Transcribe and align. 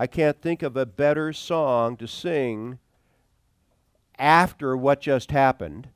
I 0.00 0.06
can't 0.06 0.40
think 0.40 0.62
of 0.62 0.78
a 0.78 0.86
better 0.86 1.30
song 1.30 1.98
to 1.98 2.08
sing 2.08 2.78
after 4.18 4.74
what 4.74 5.02
just 5.02 5.30
happened 5.30 5.90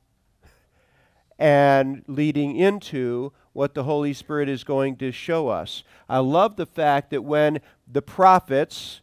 and 1.39 2.03
leading 2.05 2.55
into 2.55 3.33
what 3.53 3.73
the 3.73 3.85
Holy 3.85 4.13
Spirit 4.13 4.47
is 4.47 4.63
going 4.63 4.97
to 4.97 5.11
show 5.11 5.47
us. 5.47 5.83
I 6.07 6.19
love 6.19 6.55
the 6.55 6.67
fact 6.67 7.09
that 7.09 7.23
when 7.23 7.61
the 7.91 8.03
prophets 8.03 9.01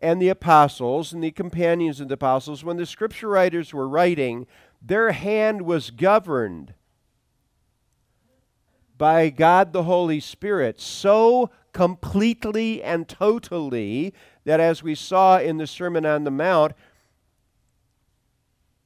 and 0.00 0.20
the 0.20 0.28
apostles 0.28 1.14
and 1.14 1.24
the 1.24 1.30
companions 1.30 1.98
of 1.98 2.08
the 2.08 2.14
apostles, 2.14 2.62
when 2.62 2.76
the 2.76 2.84
scripture 2.84 3.28
writers 3.28 3.72
were 3.72 3.88
writing, 3.88 4.46
their 4.82 5.12
hand 5.12 5.62
was 5.62 5.90
governed 5.90 6.74
by 8.98 9.30
God 9.30 9.72
the 9.72 9.84
Holy 9.84 10.20
Spirit 10.20 10.78
so 10.78 11.50
completely 11.76 12.82
and 12.82 13.06
totally 13.06 14.14
that, 14.46 14.60
as 14.60 14.82
we 14.82 14.94
saw 14.94 15.38
in 15.38 15.58
the 15.58 15.66
Sermon 15.66 16.06
on 16.06 16.24
the 16.24 16.30
Mount, 16.30 16.72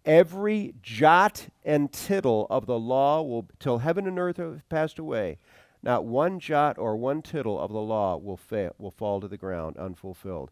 every 0.04 0.74
jot 0.82 1.46
and 1.64 1.92
tittle 1.92 2.48
of 2.50 2.66
the 2.66 2.76
law 2.76 3.22
will, 3.22 3.46
till 3.60 3.78
heaven 3.78 4.08
and 4.08 4.18
earth 4.18 4.38
have 4.38 4.68
passed 4.68 4.98
away, 4.98 5.38
not 5.84 6.04
one 6.04 6.40
jot 6.40 6.78
or 6.78 6.96
one 6.96 7.22
tittle 7.22 7.60
of 7.60 7.70
the 7.70 7.78
law 7.78 8.16
will, 8.16 8.36
fail, 8.36 8.74
will 8.76 8.90
fall 8.90 9.20
to 9.20 9.28
the 9.28 9.36
ground 9.36 9.76
unfulfilled. 9.76 10.50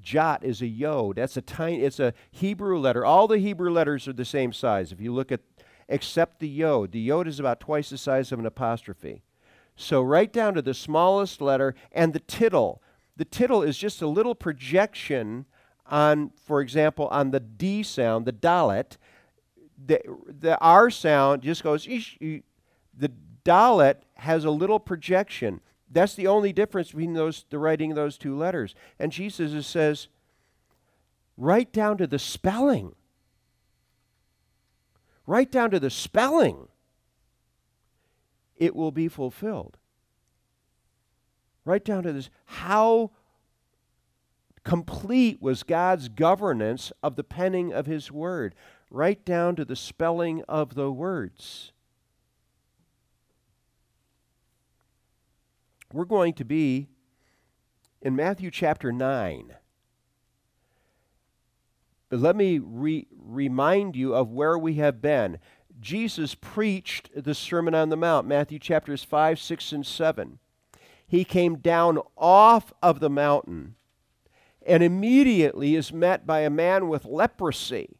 Jot 0.00 0.44
is 0.44 0.62
a 0.62 0.68
yod. 0.68 1.16
That's 1.16 1.36
a 1.36 1.42
tiny. 1.42 1.82
It's 1.82 1.98
a 1.98 2.14
Hebrew 2.30 2.78
letter. 2.78 3.04
All 3.04 3.26
the 3.26 3.38
Hebrew 3.38 3.72
letters 3.72 4.06
are 4.06 4.12
the 4.12 4.24
same 4.24 4.52
size. 4.52 4.92
If 4.92 5.00
you 5.00 5.12
look 5.12 5.32
at, 5.32 5.40
except 5.88 6.38
the 6.38 6.48
yod, 6.48 6.92
the 6.92 7.00
yod 7.00 7.26
is 7.26 7.40
about 7.40 7.58
twice 7.58 7.90
the 7.90 7.98
size 7.98 8.30
of 8.30 8.38
an 8.38 8.46
apostrophe. 8.46 9.22
So 9.76 10.02
right 10.02 10.32
down 10.32 10.54
to 10.54 10.62
the 10.62 10.74
smallest 10.74 11.40
letter 11.40 11.74
and 11.90 12.12
the 12.12 12.20
tittle. 12.20 12.82
The 13.16 13.24
tittle 13.24 13.62
is 13.62 13.76
just 13.76 14.02
a 14.02 14.06
little 14.06 14.34
projection 14.34 15.46
on, 15.86 16.30
for 16.44 16.60
example, 16.60 17.08
on 17.08 17.30
the 17.30 17.40
D 17.40 17.82
sound, 17.82 18.24
the 18.24 18.32
dalet. 18.32 18.96
The, 19.84 20.00
the 20.26 20.58
R 20.58 20.90
sound 20.90 21.42
just 21.42 21.62
goes, 21.62 21.84
the 21.84 22.42
dalet 23.44 23.96
has 24.14 24.44
a 24.44 24.50
little 24.50 24.78
projection. 24.78 25.60
That's 25.90 26.14
the 26.14 26.26
only 26.26 26.52
difference 26.52 26.88
between 26.88 27.14
those, 27.14 27.44
the 27.50 27.58
writing 27.58 27.90
of 27.90 27.96
those 27.96 28.16
two 28.16 28.36
letters. 28.36 28.74
And 28.98 29.12
Jesus 29.12 29.66
says, 29.66 30.08
right 31.36 31.70
down 31.72 31.98
to 31.98 32.06
the 32.06 32.18
spelling. 32.18 32.94
Right 35.26 35.50
down 35.50 35.70
to 35.72 35.80
the 35.80 35.90
spelling. 35.90 36.68
It 38.62 38.76
will 38.76 38.92
be 38.92 39.08
fulfilled. 39.08 39.76
Right 41.64 41.84
down 41.84 42.02
to 42.04 42.12
this. 42.12 42.30
How 42.44 43.10
complete 44.64 45.40
was 45.40 45.62
God's 45.62 46.08
governance 46.08 46.92
of 47.02 47.16
the 47.16 47.24
penning 47.24 47.72
of 47.72 47.86
His 47.86 48.12
Word, 48.12 48.54
right 48.90 49.24
down 49.24 49.56
to 49.56 49.64
the 49.64 49.76
spelling 49.76 50.42
of 50.48 50.74
the 50.74 50.92
words. 50.92 51.72
we're 55.92 56.04
going 56.04 56.32
to 56.34 56.44
be 56.44 56.88
in 58.00 58.16
Matthew 58.16 58.50
chapter 58.50 58.92
9. 58.92 59.54
But 62.08 62.18
let 62.18 62.36
me 62.36 62.58
re- 62.58 63.06
remind 63.16 63.96
you 63.96 64.14
of 64.14 64.30
where 64.30 64.58
we 64.58 64.74
have 64.74 65.00
been. 65.00 65.38
Jesus 65.82 66.36
preached 66.36 67.10
the 67.14 67.34
Sermon 67.34 67.74
on 67.74 67.88
the 67.88 67.96
Mount, 67.96 68.26
Matthew 68.26 68.60
chapters 68.60 69.02
5, 69.02 69.38
6, 69.38 69.72
and 69.72 69.84
7. 69.86 70.38
He 71.06 71.24
came 71.24 71.56
down 71.56 71.98
off 72.16 72.72
of 72.80 73.00
the 73.00 73.10
mountain 73.10 73.74
and 74.64 74.82
immediately 74.82 75.74
is 75.74 75.92
met 75.92 76.24
by 76.24 76.40
a 76.40 76.50
man 76.50 76.88
with 76.88 77.04
leprosy. 77.04 77.96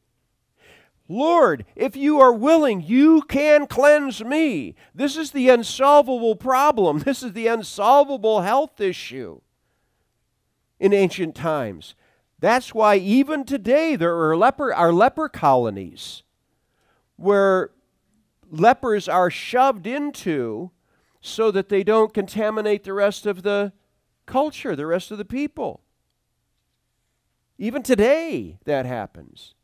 Lord, 1.08 1.66
if 1.74 1.96
you 1.96 2.20
are 2.20 2.32
willing, 2.32 2.80
you 2.80 3.22
can 3.22 3.66
cleanse 3.66 4.24
me. 4.24 4.76
This 4.94 5.16
is 5.16 5.32
the 5.32 5.48
unsolvable 5.48 6.36
problem. 6.36 7.00
This 7.04 7.22
is 7.24 7.32
the 7.32 7.48
unsolvable 7.48 8.42
health 8.42 8.80
issue 8.80 9.40
in 10.78 10.92
ancient 10.92 11.34
times. 11.34 11.96
That's 12.38 12.72
why 12.72 12.96
even 12.96 13.44
today 13.44 13.96
there 13.96 14.16
are 14.16 14.36
leper, 14.36 14.72
are 14.72 14.92
leper 14.92 15.28
colonies 15.28 16.22
where 17.22 17.70
lepers 18.50 19.08
are 19.08 19.30
shoved 19.30 19.86
into 19.86 20.70
so 21.20 21.50
that 21.50 21.68
they 21.68 21.84
don't 21.84 22.12
contaminate 22.12 22.84
the 22.84 22.92
rest 22.92 23.26
of 23.26 23.42
the 23.42 23.72
culture, 24.26 24.74
the 24.74 24.86
rest 24.86 25.10
of 25.10 25.18
the 25.18 25.24
people. 25.24 25.82
Even 27.58 27.82
today, 27.82 28.58
that 28.64 28.86
happens. 28.86 29.54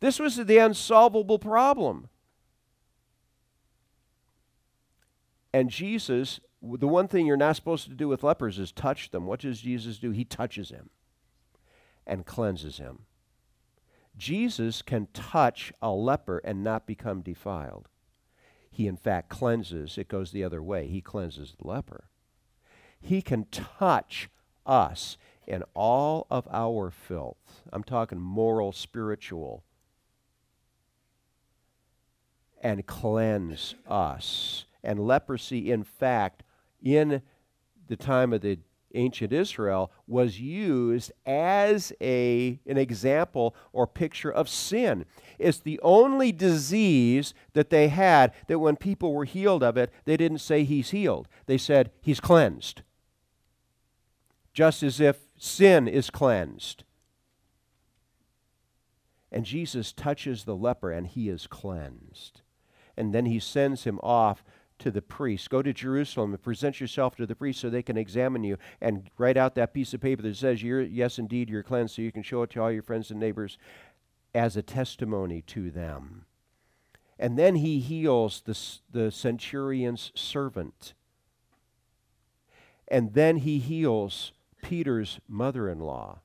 This 0.00 0.18
was 0.18 0.36
the 0.36 0.58
unsolvable 0.58 1.38
problem. 1.38 2.08
And 5.54 5.70
Jesus, 5.70 6.40
the 6.60 6.88
one 6.88 7.08
thing 7.08 7.26
you're 7.26 7.36
not 7.36 7.56
supposed 7.56 7.88
to 7.88 7.94
do 7.94 8.08
with 8.08 8.22
lepers 8.22 8.58
is 8.58 8.72
touch 8.72 9.10
them. 9.10 9.24
What 9.24 9.40
does 9.40 9.60
Jesus 9.60 9.98
do? 9.98 10.10
He 10.10 10.24
touches 10.24 10.68
him 10.68 10.90
and 12.06 12.26
cleanses 12.26 12.76
him. 12.76 13.06
Jesus 14.16 14.82
can 14.82 15.08
touch 15.12 15.72
a 15.82 15.90
leper 15.90 16.38
and 16.38 16.62
not 16.62 16.86
become 16.86 17.20
defiled. 17.20 17.88
He, 18.70 18.86
in 18.86 18.96
fact, 18.96 19.28
cleanses. 19.28 19.98
It 19.98 20.08
goes 20.08 20.32
the 20.32 20.44
other 20.44 20.62
way. 20.62 20.86
He 20.86 21.00
cleanses 21.00 21.54
the 21.60 21.68
leper. 21.68 22.04
He 23.00 23.22
can 23.22 23.46
touch 23.50 24.28
us 24.66 25.16
in 25.46 25.62
all 25.74 26.26
of 26.30 26.48
our 26.50 26.90
filth. 26.90 27.62
I'm 27.72 27.84
talking 27.84 28.18
moral, 28.18 28.72
spiritual, 28.72 29.62
and 32.60 32.86
cleanse 32.86 33.74
us. 33.86 34.64
And 34.82 35.06
leprosy, 35.06 35.70
in 35.70 35.84
fact, 35.84 36.42
in 36.82 37.22
the 37.88 37.96
time 37.96 38.32
of 38.32 38.40
the 38.40 38.58
ancient 38.94 39.32
Israel, 39.32 39.90
was 40.06 40.40
used 40.40 41.12
as 41.26 41.92
a, 42.00 42.60
an 42.66 42.78
example 42.78 43.54
or 43.72 43.86
picture 43.86 44.30
of 44.30 44.48
sin. 44.48 45.04
It's 45.38 45.58
the 45.58 45.80
only 45.82 46.32
disease 46.32 47.34
that 47.52 47.70
they 47.70 47.88
had 47.88 48.32
that 48.48 48.58
when 48.58 48.76
people 48.76 49.12
were 49.12 49.24
healed 49.24 49.62
of 49.62 49.76
it, 49.76 49.92
they 50.04 50.16
didn't 50.16 50.38
say 50.38 50.64
he's 50.64 50.90
healed. 50.90 51.28
They 51.46 51.58
said 51.58 51.90
he's 52.00 52.20
cleansed. 52.20 52.82
Just 54.52 54.82
as 54.82 55.00
if 55.00 55.20
sin 55.36 55.88
is 55.88 56.10
cleansed. 56.10 56.84
And 59.32 59.44
Jesus 59.44 59.92
touches 59.92 60.44
the 60.44 60.54
leper 60.54 60.92
and 60.92 61.06
he 61.08 61.28
is 61.28 61.46
cleansed 61.48 62.42
and 62.96 63.14
then 63.14 63.26
he 63.26 63.38
sends 63.38 63.84
him 63.84 63.98
off 64.02 64.44
to 64.84 64.90
the 64.90 65.02
priest. 65.02 65.48
Go 65.50 65.62
to 65.62 65.72
Jerusalem 65.72 66.32
and 66.32 66.42
present 66.42 66.78
yourself 66.78 67.16
to 67.16 67.26
the 67.26 67.34
priest 67.34 67.60
so 67.60 67.70
they 67.70 67.82
can 67.82 67.96
examine 67.96 68.44
you 68.44 68.58
and 68.80 69.10
write 69.16 69.38
out 69.38 69.54
that 69.54 69.72
piece 69.72 69.94
of 69.94 70.00
paper 70.00 70.22
that 70.22 70.36
says, 70.36 70.62
you're, 70.62 70.82
Yes, 70.82 71.18
indeed, 71.18 71.48
you're 71.48 71.62
cleansed, 71.62 71.96
so 71.96 72.02
you 72.02 72.12
can 72.12 72.22
show 72.22 72.42
it 72.42 72.50
to 72.50 72.60
all 72.60 72.70
your 72.70 72.82
friends 72.82 73.10
and 73.10 73.18
neighbors 73.18 73.56
as 74.34 74.56
a 74.56 74.62
testimony 74.62 75.40
to 75.42 75.70
them. 75.70 76.26
And 77.18 77.38
then 77.38 77.56
he 77.56 77.80
heals 77.80 78.42
the, 78.44 78.58
the 78.90 79.10
centurion's 79.10 80.12
servant. 80.14 80.92
And 82.88 83.14
then 83.14 83.38
he 83.38 83.58
heals 83.58 84.32
Peter's 84.62 85.18
mother 85.26 85.68
in 85.68 85.78
law. 85.78 86.18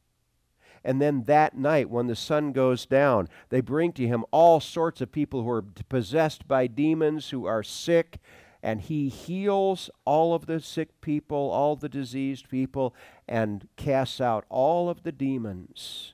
And 0.83 1.01
then 1.01 1.23
that 1.25 1.57
night, 1.57 1.89
when 1.89 2.07
the 2.07 2.15
sun 2.15 2.51
goes 2.51 2.85
down, 2.85 3.29
they 3.49 3.61
bring 3.61 3.93
to 3.93 4.07
him 4.07 4.25
all 4.31 4.59
sorts 4.59 5.01
of 5.01 5.11
people 5.11 5.43
who 5.43 5.49
are 5.49 5.61
possessed 5.61 6.47
by 6.47 6.67
demons, 6.67 7.29
who 7.29 7.45
are 7.45 7.63
sick, 7.63 8.19
and 8.61 8.81
he 8.81 9.09
heals 9.09 9.89
all 10.05 10.33
of 10.33 10.45
the 10.45 10.59
sick 10.59 10.99
people, 11.01 11.49
all 11.51 11.75
the 11.75 11.89
diseased 11.89 12.49
people, 12.49 12.95
and 13.27 13.67
casts 13.77 14.19
out 14.19 14.45
all 14.49 14.89
of 14.89 15.03
the 15.03 15.11
demons. 15.11 16.13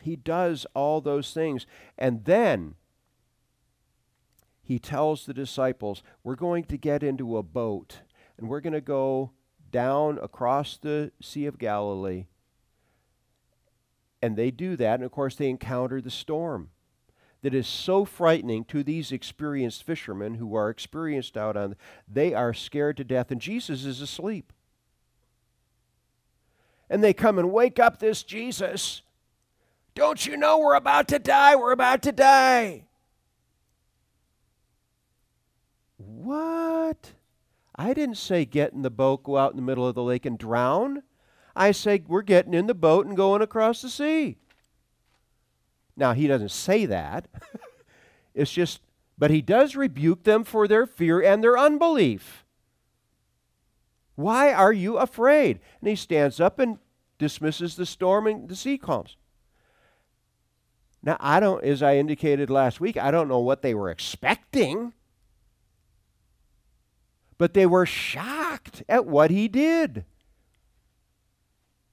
He 0.00 0.16
does 0.16 0.66
all 0.74 1.00
those 1.00 1.32
things. 1.32 1.66
And 1.96 2.24
then 2.24 2.74
he 4.62 4.78
tells 4.78 5.24
the 5.24 5.34
disciples, 5.34 6.02
We're 6.22 6.34
going 6.34 6.64
to 6.64 6.76
get 6.76 7.02
into 7.02 7.36
a 7.36 7.42
boat, 7.42 8.00
and 8.36 8.48
we're 8.48 8.60
going 8.60 8.74
to 8.74 8.80
go 8.80 9.32
down 9.70 10.18
across 10.22 10.76
the 10.76 11.12
Sea 11.20 11.46
of 11.46 11.58
Galilee 11.58 12.26
and 14.24 14.36
they 14.36 14.50
do 14.50 14.74
that, 14.76 14.94
and 14.94 15.04
of 15.04 15.12
course, 15.12 15.34
they 15.34 15.50
encounter 15.50 16.00
the 16.00 16.10
storm 16.10 16.70
that 17.44 17.52
is 17.52 17.68
so 17.68 18.06
frightening 18.06 18.64
to 18.64 18.82
these 18.82 19.12
experienced 19.12 19.82
fishermen 19.82 20.36
who 20.36 20.54
are 20.54 20.70
experienced 20.70 21.36
out 21.36 21.58
on 21.58 21.76
they 22.10 22.32
are 22.32 22.54
scared 22.54 22.96
to 22.96 23.04
death 23.04 23.30
and 23.30 23.38
Jesus 23.38 23.84
is 23.84 24.00
asleep. 24.00 24.50
And 26.88 27.04
they 27.04 27.12
come 27.12 27.38
and 27.38 27.52
wake 27.52 27.78
up 27.78 27.98
this 27.98 28.22
Jesus. 28.22 29.02
Don't 29.94 30.24
you 30.24 30.38
know 30.38 30.58
we're 30.58 30.74
about 30.74 31.06
to 31.08 31.18
die? 31.18 31.54
We're 31.54 31.72
about 31.72 32.00
to 32.04 32.12
die. 32.12 32.86
What? 35.98 37.12
I 37.76 37.92
didn't 37.92 38.16
say 38.16 38.46
get 38.46 38.72
in 38.72 38.80
the 38.80 38.88
boat, 38.88 39.22
go 39.22 39.36
out 39.36 39.50
in 39.50 39.56
the 39.56 39.62
middle 39.62 39.86
of 39.86 39.94
the 39.94 40.02
lake 40.02 40.24
and 40.24 40.38
drown. 40.38 41.02
I 41.54 41.72
say 41.72 42.02
we're 42.06 42.22
getting 42.22 42.54
in 42.54 42.68
the 42.68 42.74
boat 42.74 43.04
and 43.04 43.14
going 43.14 43.42
across 43.42 43.82
the 43.82 43.90
sea. 43.90 44.38
Now, 45.96 46.12
he 46.12 46.26
doesn't 46.26 46.50
say 46.50 46.86
that. 46.86 47.28
it's 48.34 48.52
just, 48.52 48.80
but 49.16 49.30
he 49.30 49.40
does 49.40 49.76
rebuke 49.76 50.24
them 50.24 50.44
for 50.44 50.66
their 50.66 50.86
fear 50.86 51.22
and 51.22 51.42
their 51.42 51.58
unbelief. 51.58 52.44
Why 54.16 54.52
are 54.52 54.72
you 54.72 54.98
afraid? 54.98 55.60
And 55.80 55.88
he 55.88 55.96
stands 55.96 56.40
up 56.40 56.58
and 56.58 56.78
dismisses 57.18 57.76
the 57.76 57.86
storm 57.86 58.26
and 58.26 58.48
the 58.48 58.56
sea 58.56 58.78
calms. 58.78 59.16
Now, 61.02 61.16
I 61.20 61.38
don't, 61.38 61.62
as 61.62 61.82
I 61.82 61.96
indicated 61.96 62.48
last 62.48 62.80
week, 62.80 62.96
I 62.96 63.10
don't 63.10 63.28
know 63.28 63.40
what 63.40 63.62
they 63.62 63.74
were 63.74 63.90
expecting, 63.90 64.94
but 67.36 67.52
they 67.52 67.66
were 67.66 67.84
shocked 67.84 68.82
at 68.88 69.04
what 69.04 69.30
he 69.30 69.48
did. 69.48 70.06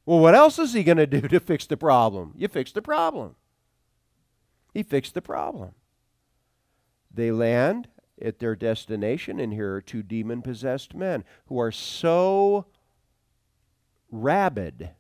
Well, 0.06 0.20
what 0.20 0.34
else 0.34 0.58
is 0.60 0.74
he 0.74 0.84
going 0.84 0.98
to 0.98 1.08
do 1.08 1.22
to 1.22 1.40
fix 1.40 1.66
the 1.66 1.78
problem? 1.78 2.34
You 2.38 2.48
fix 2.48 2.72
the 2.72 2.82
problem. 2.82 3.36
He 4.74 4.84
fixed 4.84 5.14
the 5.14 5.22
problem. 5.22 5.72
They 7.14 7.32
land 7.32 7.88
at 8.22 8.40
their 8.40 8.56
destination, 8.56 9.40
and 9.40 9.52
here 9.52 9.76
are 9.76 9.82
two 9.82 10.04
demon 10.04 10.42
possessed 10.42 10.94
men 10.94 11.24
who 11.48 11.60
are 11.60 11.72
so 11.72 12.68
rabid 14.12 14.92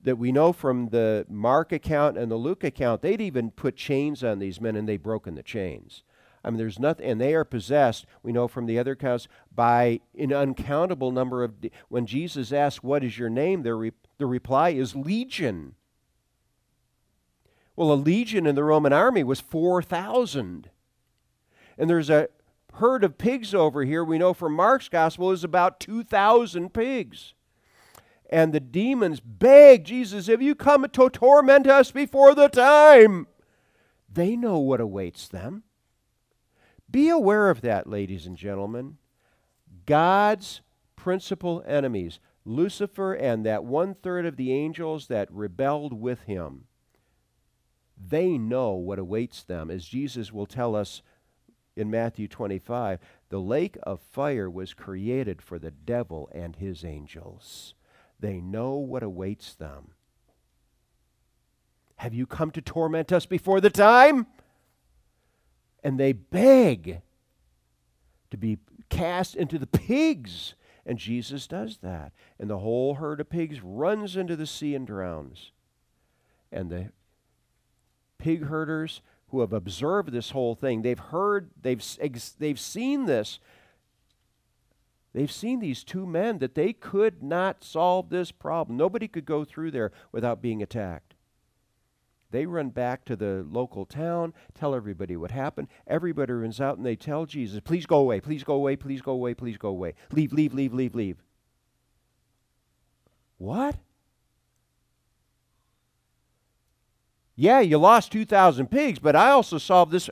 that 0.00 0.16
we 0.16 0.30
know 0.30 0.52
from 0.52 0.88
the 0.88 1.26
Mark 1.28 1.72
account 1.72 2.16
and 2.16 2.30
the 2.30 2.36
Luke 2.36 2.62
account, 2.62 3.02
they'd 3.02 3.20
even 3.20 3.50
put 3.50 3.76
chains 3.76 4.22
on 4.22 4.38
these 4.38 4.60
men 4.60 4.76
and 4.76 4.88
they'd 4.88 5.02
broken 5.02 5.34
the 5.34 5.42
chains. 5.42 6.04
I 6.44 6.50
mean, 6.50 6.58
there's 6.58 6.78
nothing, 6.78 7.04
and 7.04 7.20
they 7.20 7.34
are 7.34 7.44
possessed, 7.44 8.06
we 8.22 8.32
know 8.32 8.46
from 8.46 8.66
the 8.66 8.78
other 8.78 8.92
accounts, 8.92 9.26
by 9.52 10.00
an 10.16 10.32
uncountable 10.32 11.10
number 11.10 11.42
of. 11.42 11.60
De- 11.60 11.70
when 11.88 12.06
Jesus 12.06 12.52
asks, 12.52 12.82
What 12.82 13.02
is 13.02 13.18
your 13.18 13.28
name? 13.28 13.62
Their 13.62 13.76
re- 13.76 13.92
the 14.18 14.26
reply 14.26 14.70
is 14.70 14.94
Legion. 14.94 15.74
Well, 17.78 17.92
a 17.92 17.94
legion 17.94 18.44
in 18.44 18.56
the 18.56 18.64
Roman 18.64 18.92
army 18.92 19.22
was 19.22 19.38
4,000. 19.38 20.68
And 21.78 21.88
there's 21.88 22.10
a 22.10 22.26
herd 22.74 23.04
of 23.04 23.18
pigs 23.18 23.54
over 23.54 23.84
here, 23.84 24.02
we 24.02 24.18
know 24.18 24.34
from 24.34 24.54
Mark's 24.54 24.88
gospel, 24.88 25.30
is 25.30 25.44
about 25.44 25.78
2,000 25.78 26.74
pigs. 26.74 27.34
And 28.28 28.52
the 28.52 28.58
demons 28.58 29.20
beg 29.20 29.84
Jesus, 29.84 30.26
Have 30.26 30.42
you 30.42 30.56
come 30.56 30.88
to 30.88 31.08
torment 31.08 31.68
us 31.68 31.92
before 31.92 32.34
the 32.34 32.48
time? 32.48 33.28
They 34.12 34.34
know 34.34 34.58
what 34.58 34.80
awaits 34.80 35.28
them. 35.28 35.62
Be 36.90 37.08
aware 37.08 37.48
of 37.48 37.60
that, 37.60 37.86
ladies 37.86 38.26
and 38.26 38.36
gentlemen. 38.36 38.96
God's 39.86 40.62
principal 40.96 41.62
enemies, 41.64 42.18
Lucifer 42.44 43.12
and 43.12 43.46
that 43.46 43.62
one 43.62 43.94
third 43.94 44.26
of 44.26 44.36
the 44.36 44.52
angels 44.52 45.06
that 45.06 45.30
rebelled 45.30 45.92
with 45.92 46.22
him, 46.22 46.64
they 48.06 48.38
know 48.38 48.74
what 48.74 48.98
awaits 48.98 49.42
them. 49.42 49.70
As 49.70 49.84
Jesus 49.84 50.32
will 50.32 50.46
tell 50.46 50.76
us 50.76 51.02
in 51.76 51.90
Matthew 51.90 52.28
25, 52.28 52.98
the 53.28 53.40
lake 53.40 53.76
of 53.82 54.00
fire 54.00 54.50
was 54.50 54.74
created 54.74 55.40
for 55.42 55.58
the 55.58 55.70
devil 55.70 56.28
and 56.32 56.56
his 56.56 56.84
angels. 56.84 57.74
They 58.20 58.40
know 58.40 58.74
what 58.74 59.02
awaits 59.02 59.54
them. 59.54 59.92
Have 61.96 62.14
you 62.14 62.26
come 62.26 62.50
to 62.52 62.62
torment 62.62 63.12
us 63.12 63.26
before 63.26 63.60
the 63.60 63.70
time? 63.70 64.26
And 65.82 65.98
they 65.98 66.12
beg 66.12 67.02
to 68.30 68.36
be 68.36 68.58
cast 68.88 69.34
into 69.34 69.58
the 69.58 69.66
pigs. 69.66 70.54
And 70.86 70.98
Jesus 70.98 71.46
does 71.46 71.78
that. 71.78 72.12
And 72.38 72.48
the 72.48 72.58
whole 72.58 72.94
herd 72.94 73.20
of 73.20 73.30
pigs 73.30 73.60
runs 73.62 74.16
into 74.16 74.36
the 74.36 74.46
sea 74.46 74.74
and 74.74 74.86
drowns. 74.86 75.52
And 76.50 76.70
the 76.70 76.92
pig 78.18 78.44
herders 78.44 79.00
who 79.28 79.40
have 79.40 79.52
observed 79.52 80.12
this 80.12 80.30
whole 80.30 80.54
thing, 80.54 80.82
they've 80.82 80.98
heard, 80.98 81.50
they've, 81.60 81.84
they've 82.38 82.60
seen 82.60 83.06
this. 83.06 83.38
They've 85.14 85.32
seen 85.32 85.60
these 85.60 85.84
two 85.84 86.06
men 86.06 86.38
that 86.38 86.54
they 86.54 86.72
could 86.72 87.22
not 87.22 87.64
solve 87.64 88.10
this 88.10 88.30
problem. 88.30 88.76
Nobody 88.76 89.08
could 89.08 89.24
go 89.24 89.44
through 89.44 89.70
there 89.70 89.90
without 90.12 90.42
being 90.42 90.62
attacked. 90.62 91.14
They 92.30 92.44
run 92.44 92.68
back 92.68 93.04
to 93.06 93.16
the 93.16 93.44
local 93.48 93.86
town, 93.86 94.34
tell 94.54 94.74
everybody 94.74 95.16
what 95.16 95.30
happened. 95.30 95.68
Everybody 95.86 96.32
runs 96.34 96.60
out 96.60 96.76
and 96.76 96.84
they 96.84 96.96
tell 96.96 97.24
Jesus, 97.24 97.60
please 97.60 97.86
go 97.86 97.98
away, 97.98 98.20
please 98.20 98.44
go 98.44 98.54
away, 98.54 98.76
please 98.76 99.00
go 99.00 99.12
away, 99.12 99.32
please 99.34 99.56
go 99.56 99.70
away. 99.70 99.94
Leave, 100.12 100.32
leave, 100.32 100.52
leave, 100.52 100.74
leave, 100.74 100.94
leave. 100.94 101.16
What? 103.38 103.76
Yeah, 107.40 107.60
you 107.60 107.78
lost 107.78 108.10
2,000 108.10 108.66
pigs, 108.66 108.98
but 108.98 109.14
I 109.14 109.30
also 109.30 109.58
solved 109.58 109.92
this. 109.92 110.10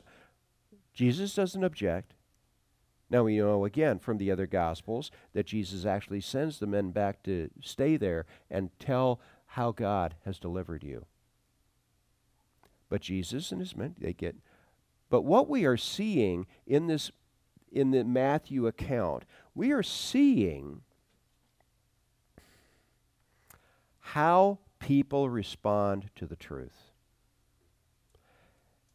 Jesus 0.93 1.35
doesn't 1.35 1.61
object. 1.61 2.13
Now 3.09 3.23
we 3.23 3.35
know 3.35 3.65
again 3.65 3.99
from 3.99 4.17
the 4.17 4.31
other 4.31 4.47
Gospels 4.47 5.11
that 5.33 5.45
Jesus 5.45 5.85
actually 5.85 6.21
sends 6.21 6.57
the 6.57 6.67
men 6.67 6.91
back 6.91 7.21
to 7.23 7.49
stay 7.61 7.97
there 7.97 8.25
and 8.49 8.69
tell 8.79 9.19
how 9.45 9.73
God 9.73 10.15
has 10.23 10.39
delivered 10.39 10.85
you. 10.85 11.05
But 12.87 13.01
Jesus 13.01 13.51
and 13.51 13.59
his 13.59 13.75
men, 13.75 13.95
they 13.99 14.13
get. 14.13 14.37
But 15.09 15.23
what 15.23 15.49
we 15.49 15.65
are 15.65 15.75
seeing 15.75 16.47
in 16.65 16.87
this, 16.87 17.11
in 17.69 17.91
the 17.91 18.05
Matthew 18.05 18.67
account, 18.67 19.25
we 19.53 19.73
are 19.73 19.83
seeing 19.83 20.79
how 23.99 24.59
people 24.79 25.29
respond 25.29 26.09
to 26.15 26.25
the 26.25 26.37
truth. 26.37 26.86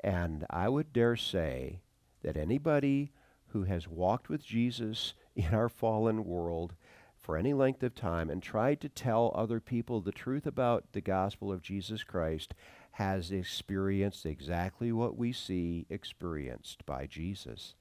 And 0.02 0.44
I 0.50 0.68
would 0.68 0.92
dare 0.92 1.16
say 1.16 1.80
that 2.22 2.36
anybody 2.36 3.12
who 3.48 3.64
has 3.64 3.88
walked 3.88 4.28
with 4.28 4.44
Jesus 4.44 5.14
in 5.36 5.54
our 5.54 5.68
fallen 5.68 6.24
world 6.24 6.74
for 7.16 7.36
any 7.36 7.54
length 7.54 7.82
of 7.84 7.94
time 7.94 8.28
and 8.28 8.42
tried 8.42 8.80
to 8.80 8.88
tell 8.88 9.32
other 9.34 9.60
people 9.60 10.00
the 10.00 10.10
truth 10.10 10.44
about 10.44 10.92
the 10.92 11.00
gospel 11.00 11.52
of 11.52 11.62
Jesus 11.62 12.02
Christ 12.02 12.52
has 12.92 13.30
experienced 13.30 14.26
exactly 14.26 14.90
what 14.90 15.16
we 15.16 15.32
see 15.32 15.86
experienced 15.88 16.84
by 16.84 17.06
Jesus. 17.06 17.74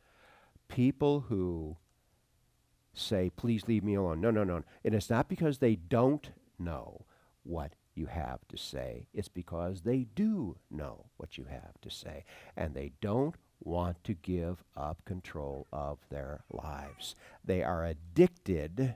People 0.68 1.22
who 1.22 1.76
say, 2.94 3.32
please 3.36 3.68
leave 3.68 3.84
me 3.84 3.96
alone. 3.96 4.22
No, 4.22 4.32
no, 4.32 4.44
no. 4.44 4.64
And 4.86 4.94
it's 4.94 5.10
not 5.10 5.28
because 5.28 5.58
they 5.58 5.76
don't 5.76 6.32
know 6.60 7.06
what 7.44 7.74
you 7.96 8.06
have 8.08 8.40
to 8.50 8.58
say. 8.58 9.08
It's 9.14 9.28
because 9.28 9.82
they 9.82 10.08
do 10.16 10.58
know 10.70 11.06
what 11.18 11.38
you 11.38 11.46
have 11.46 11.80
to 11.82 11.90
say, 11.90 12.26
and 12.56 12.74
they 12.74 12.92
don't 13.02 13.36
want 13.64 14.04
to 14.04 14.14
give 14.14 14.64
up 14.76 15.04
control 15.06 15.68
of 15.72 16.00
their 16.10 16.44
lives. 16.50 17.16
They 17.44 17.64
are 17.64 17.86
addicted. 17.86 18.96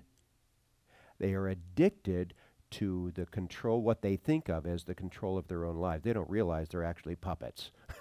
They 1.20 1.34
are 1.34 1.48
addicted 1.48 2.34
to 2.72 3.12
the 3.16 3.26
control, 3.28 3.82
what 3.82 4.02
they 4.02 4.16
think 4.16 4.50
of 4.50 4.66
as 4.66 4.84
the 4.84 4.96
control 4.96 5.38
of 5.38 5.48
their 5.48 5.66
own 5.66 5.78
life. 5.78 6.02
They 6.02 6.14
don't 6.14 6.30
realize 6.30 6.68
they're 6.68 6.84
actually 6.84 7.16
puppets 7.16 7.72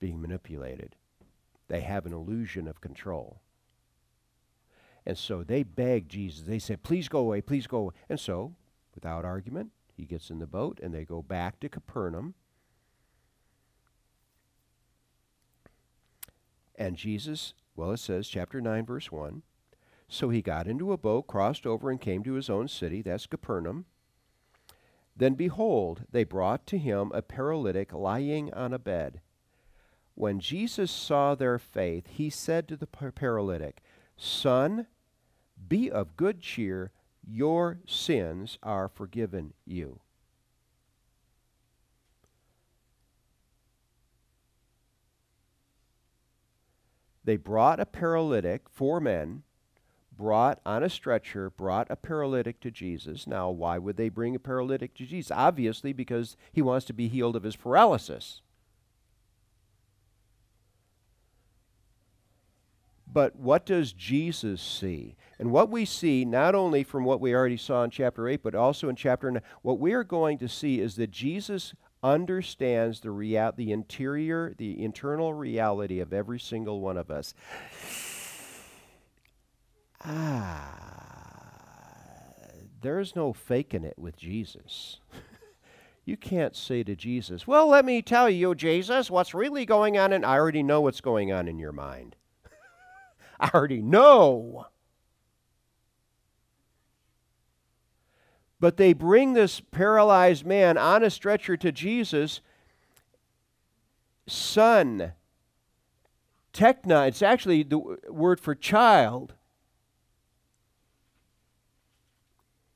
being 0.00 0.20
manipulated. 0.20 0.96
They 1.68 1.80
have 1.80 2.06
an 2.06 2.12
illusion 2.12 2.68
of 2.68 2.80
control. 2.80 3.40
And 5.06 5.18
so 5.18 5.42
they 5.42 5.62
beg 5.62 6.08
Jesus. 6.08 6.42
They 6.42 6.58
say, 6.58 6.76
Please 6.76 7.08
go 7.08 7.18
away, 7.20 7.40
please 7.40 7.66
go 7.66 7.78
away. 7.78 7.94
And 8.08 8.18
so, 8.18 8.54
without 8.94 9.24
argument, 9.24 9.70
he 9.96 10.04
gets 10.04 10.30
in 10.30 10.38
the 10.38 10.46
boat 10.46 10.80
and 10.82 10.94
they 10.94 11.04
go 11.04 11.22
back 11.22 11.60
to 11.60 11.68
Capernaum. 11.68 12.34
And 16.76 16.96
Jesus, 16.96 17.54
well, 17.76 17.92
it 17.92 17.98
says, 17.98 18.28
chapter 18.28 18.60
9, 18.60 18.84
verse 18.84 19.12
1. 19.12 19.42
So 20.08 20.30
he 20.30 20.42
got 20.42 20.66
into 20.66 20.92
a 20.92 20.98
boat, 20.98 21.26
crossed 21.26 21.66
over, 21.66 21.90
and 21.90 22.00
came 22.00 22.22
to 22.24 22.34
his 22.34 22.50
own 22.50 22.68
city. 22.68 23.00
That's 23.02 23.26
Capernaum. 23.26 23.86
Then 25.16 25.34
behold, 25.34 26.04
they 26.10 26.24
brought 26.24 26.66
to 26.68 26.78
him 26.78 27.12
a 27.14 27.22
paralytic 27.22 27.92
lying 27.92 28.52
on 28.52 28.72
a 28.72 28.78
bed. 28.78 29.20
When 30.16 30.40
Jesus 30.40 30.90
saw 30.90 31.34
their 31.34 31.58
faith, 31.58 32.06
he 32.08 32.30
said 32.30 32.68
to 32.68 32.76
the 32.76 32.86
paralytic, 32.86 33.80
Son, 34.16 34.86
be 35.68 35.90
of 35.90 36.16
good 36.16 36.40
cheer, 36.40 36.90
your 37.26 37.78
sins 37.86 38.58
are 38.62 38.88
forgiven 38.88 39.52
you. 39.66 40.00
They 47.24 47.36
brought 47.36 47.80
a 47.80 47.86
paralytic, 47.86 48.68
four 48.68 49.00
men, 49.00 49.44
brought 50.16 50.60
on 50.64 50.82
a 50.82 50.90
stretcher, 50.90 51.50
brought 51.50 51.90
a 51.90 51.96
paralytic 51.96 52.60
to 52.60 52.70
Jesus. 52.70 53.26
Now, 53.26 53.50
why 53.50 53.78
would 53.78 53.96
they 53.96 54.10
bring 54.10 54.36
a 54.36 54.38
paralytic 54.38 54.94
to 54.96 55.06
Jesus? 55.06 55.32
Obviously, 55.34 55.92
because 55.92 56.36
he 56.52 56.62
wants 56.62 56.84
to 56.86 56.92
be 56.92 57.08
healed 57.08 57.34
of 57.34 57.42
his 57.42 57.56
paralysis. 57.56 58.42
But 63.10 63.36
what 63.36 63.64
does 63.64 63.92
Jesus 63.92 64.60
see? 64.60 65.14
And 65.38 65.50
what 65.50 65.70
we 65.70 65.84
see, 65.84 66.24
not 66.24 66.54
only 66.54 66.84
from 66.84 67.04
what 67.04 67.20
we 67.20 67.34
already 67.34 67.56
saw 67.56 67.82
in 67.82 67.90
chapter 67.90 68.28
8, 68.28 68.42
but 68.42 68.54
also 68.54 68.88
in 68.88 68.96
chapter 68.96 69.30
9, 69.30 69.42
what 69.62 69.80
we 69.80 69.92
are 69.92 70.04
going 70.04 70.38
to 70.38 70.48
see 70.48 70.80
is 70.80 70.96
that 70.96 71.10
Jesus 71.10 71.74
understands 72.02 73.00
the, 73.00 73.10
rea- 73.10 73.50
the 73.56 73.72
interior, 73.72 74.54
the 74.58 74.82
internal 74.82 75.34
reality 75.34 76.00
of 76.00 76.12
every 76.12 76.38
single 76.38 76.80
one 76.80 76.96
of 76.96 77.10
us. 77.10 77.34
Ah, 80.04 80.84
there's 82.82 83.16
no 83.16 83.32
faking 83.32 83.84
it 83.84 83.98
with 83.98 84.16
Jesus. 84.16 85.00
you 86.04 86.18
can't 86.18 86.54
say 86.54 86.82
to 86.84 86.94
Jesus, 86.94 87.46
Well, 87.46 87.68
let 87.68 87.86
me 87.86 88.02
tell 88.02 88.28
you, 88.28 88.54
Jesus, 88.54 89.10
what's 89.10 89.32
really 89.32 89.64
going 89.64 89.96
on. 89.96 90.12
And 90.12 90.24
I 90.26 90.34
already 90.34 90.62
know 90.62 90.82
what's 90.82 91.00
going 91.00 91.32
on 91.32 91.48
in 91.48 91.58
your 91.58 91.72
mind. 91.72 92.16
I 93.40 93.50
already 93.54 93.80
know. 93.80 94.66
But 98.64 98.78
they 98.78 98.94
bring 98.94 99.34
this 99.34 99.60
paralyzed 99.60 100.46
man 100.46 100.78
on 100.78 101.02
a 101.04 101.10
stretcher 101.10 101.54
to 101.54 101.70
Jesus. 101.70 102.40
Son, 104.26 105.12
tekna, 106.54 107.06
it's 107.08 107.20
actually 107.20 107.62
the 107.62 107.78
word 108.08 108.40
for 108.40 108.54
child. 108.54 109.34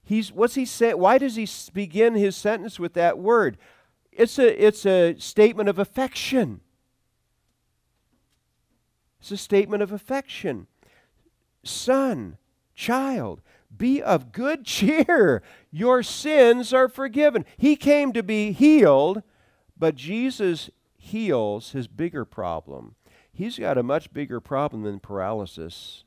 He's 0.04 0.30
what's 0.30 0.56
he 0.56 0.66
say? 0.66 0.92
Why 0.92 1.16
does 1.16 1.36
he 1.36 1.48
begin 1.72 2.16
his 2.16 2.36
sentence 2.36 2.78
with 2.78 2.92
that 2.92 3.18
word? 3.18 3.56
It's 4.12 4.38
a 4.38 4.62
it's 4.62 4.84
a 4.84 5.18
statement 5.18 5.70
of 5.70 5.78
affection. 5.78 6.60
It's 9.20 9.30
a 9.30 9.38
statement 9.38 9.82
of 9.82 9.90
affection. 9.90 10.66
Son, 11.64 12.36
child, 12.74 13.40
be 13.76 14.02
of 14.02 14.32
good 14.32 14.64
cheer. 14.64 15.42
Your 15.70 16.02
sins 16.02 16.72
are 16.72 16.88
forgiven. 16.88 17.44
He 17.56 17.76
came 17.76 18.12
to 18.12 18.22
be 18.22 18.52
healed, 18.52 19.22
but 19.76 19.94
Jesus 19.94 20.70
heals 20.96 21.72
his 21.72 21.86
bigger 21.86 22.24
problem. 22.24 22.94
He's 23.32 23.58
got 23.58 23.78
a 23.78 23.82
much 23.82 24.12
bigger 24.12 24.40
problem 24.40 24.82
than 24.82 24.98
paralysis. 24.98 26.04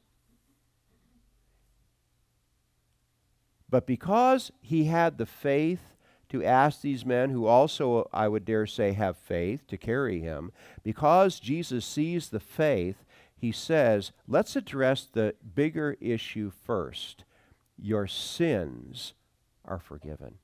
But 3.69 3.87
because 3.87 4.51
he 4.59 4.85
had 4.85 5.17
the 5.17 5.25
faith 5.25 5.95
to 6.27 6.43
ask 6.43 6.81
these 6.81 7.05
men, 7.05 7.29
who 7.29 7.45
also, 7.45 8.09
I 8.11 8.27
would 8.27 8.45
dare 8.45 8.65
say, 8.65 8.93
have 8.93 9.17
faith 9.17 9.65
to 9.67 9.77
carry 9.77 10.19
him, 10.19 10.51
because 10.83 11.39
Jesus 11.39 11.85
sees 11.85 12.29
the 12.29 12.39
faith, 12.39 13.03
he 13.35 13.51
says, 13.51 14.11
let's 14.27 14.55
address 14.55 15.07
the 15.11 15.35
bigger 15.55 15.97
issue 15.99 16.51
first. 16.65 17.23
Your 17.77 18.07
sins 18.07 19.13
are 19.65 19.79
forgiven. 19.79 20.35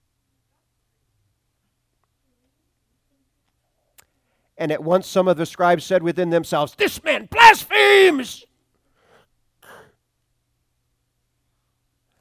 And 4.58 4.72
at 4.72 4.84
once 4.84 5.08
some 5.08 5.28
of 5.28 5.38
the 5.38 5.46
scribes 5.46 5.84
said 5.84 6.02
within 6.02 6.32
themselves, 6.32 6.74
This 6.76 7.04
man 7.04 7.28
blasphemes! 7.30 8.46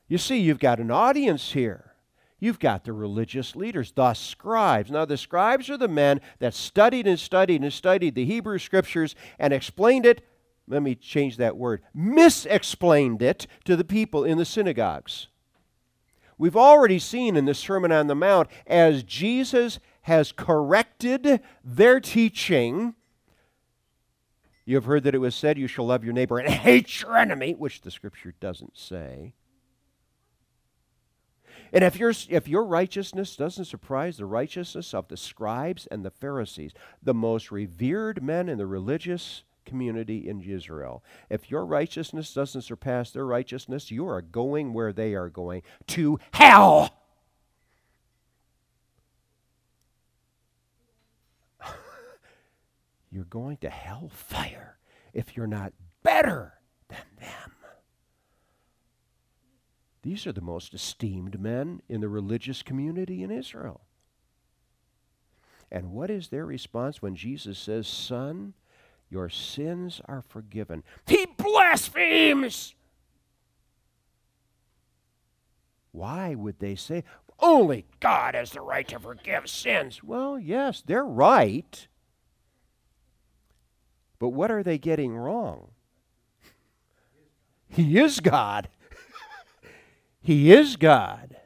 You 0.08 0.18
see, 0.18 0.38
you've 0.38 0.60
got 0.60 0.78
an 0.78 0.90
audience 0.90 1.52
here. 1.52 1.94
You've 2.38 2.58
got 2.58 2.84
the 2.84 2.92
religious 2.92 3.56
leaders, 3.56 3.92
the 3.92 4.12
scribes. 4.14 4.90
Now, 4.90 5.04
the 5.04 5.16
scribes 5.16 5.70
are 5.70 5.78
the 5.78 5.88
men 5.88 6.20
that 6.38 6.54
studied 6.54 7.06
and 7.06 7.18
studied 7.18 7.62
and 7.62 7.72
studied 7.72 8.14
the 8.14 8.26
Hebrew 8.26 8.58
scriptures 8.58 9.14
and 9.38 9.52
explained 9.52 10.04
it. 10.04 10.22
Let 10.68 10.82
me 10.82 10.94
change 10.94 11.36
that 11.36 11.56
word 11.56 11.82
misexplained 11.96 13.22
it 13.22 13.46
to 13.64 13.76
the 13.76 13.84
people 13.84 14.24
in 14.24 14.38
the 14.38 14.44
synagogues. 14.44 15.28
We've 16.38 16.56
already 16.56 16.98
seen 16.98 17.36
in 17.36 17.46
the 17.46 17.54
Sermon 17.54 17.92
on 17.92 18.08
the 18.08 18.14
Mount 18.14 18.48
as 18.66 19.02
Jesus 19.02 19.78
has 20.02 20.32
corrected 20.32 21.40
their 21.64 21.98
teaching. 21.98 22.94
You 24.64 24.74
have 24.74 24.84
heard 24.84 25.04
that 25.04 25.14
it 25.14 25.18
was 25.18 25.34
said, 25.34 25.56
You 25.56 25.66
shall 25.66 25.86
love 25.86 26.04
your 26.04 26.12
neighbor 26.12 26.38
and 26.38 26.48
hate 26.48 27.00
your 27.00 27.16
enemy, 27.16 27.54
which 27.54 27.80
the 27.80 27.90
scripture 27.90 28.34
doesn't 28.38 28.76
say. 28.76 29.34
And 31.72 31.82
if, 31.82 31.96
your 31.96 32.12
if 32.28 32.46
your 32.46 32.64
righteousness 32.64 33.34
doesn't 33.34 33.64
surprise 33.64 34.18
the 34.18 34.26
righteousness 34.26 34.94
of 34.94 35.08
the 35.08 35.16
scribes 35.16 35.86
and 35.86 36.04
the 36.04 36.10
Pharisees, 36.10 36.72
the 37.02 37.14
most 37.14 37.50
revered 37.50 38.22
men 38.22 38.48
in 38.48 38.58
the 38.58 38.66
religious 38.66 39.42
community 39.66 40.28
in 40.28 40.40
Israel, 40.40 41.04
if 41.28 41.50
your 41.50 41.66
righteousness 41.66 42.32
doesn't 42.32 42.62
surpass 42.62 43.10
their 43.10 43.26
righteousness, 43.26 43.90
you 43.90 44.08
are 44.08 44.22
going 44.22 44.72
where 44.72 44.92
they 44.92 45.14
are 45.14 45.28
going 45.28 45.62
to 45.88 46.18
hell. 46.32 47.02
you're 53.10 53.24
going 53.24 53.58
to 53.58 53.68
hellfire 53.68 54.78
if 55.12 55.36
you're 55.36 55.46
not 55.46 55.72
better 56.02 56.54
than 56.88 57.04
them. 57.20 57.52
These 60.02 60.26
are 60.26 60.32
the 60.32 60.40
most 60.40 60.72
esteemed 60.72 61.40
men 61.40 61.82
in 61.88 62.00
the 62.00 62.08
religious 62.08 62.62
community 62.62 63.24
in 63.24 63.30
Israel. 63.32 63.80
And 65.70 65.90
what 65.90 66.10
is 66.10 66.28
their 66.28 66.46
response 66.46 67.02
when 67.02 67.16
Jesus 67.16 67.58
says, 67.58 67.88
Son, 67.88 68.54
your 69.08 69.28
sins 69.28 70.00
are 70.06 70.22
forgiven? 70.28 70.82
He 71.06 71.26
blasphemes! 71.36 72.74
Why 75.92 76.34
would 76.34 76.58
they 76.58 76.74
say, 76.74 77.04
only 77.38 77.86
God 78.00 78.34
has 78.34 78.50
the 78.50 78.60
right 78.60 78.86
to 78.88 78.98
forgive 78.98 79.48
sins? 79.48 80.02
Well, 80.02 80.38
yes, 80.38 80.82
they're 80.84 81.04
right. 81.04 81.88
But 84.18 84.28
what 84.30 84.50
are 84.50 84.62
they 84.62 84.78
getting 84.78 85.16
wrong? 85.16 85.68
He 87.68 87.98
is 87.98 88.20
God. 88.20 88.68
He 90.20 90.52
is 90.52 90.74
God. 90.74 91.36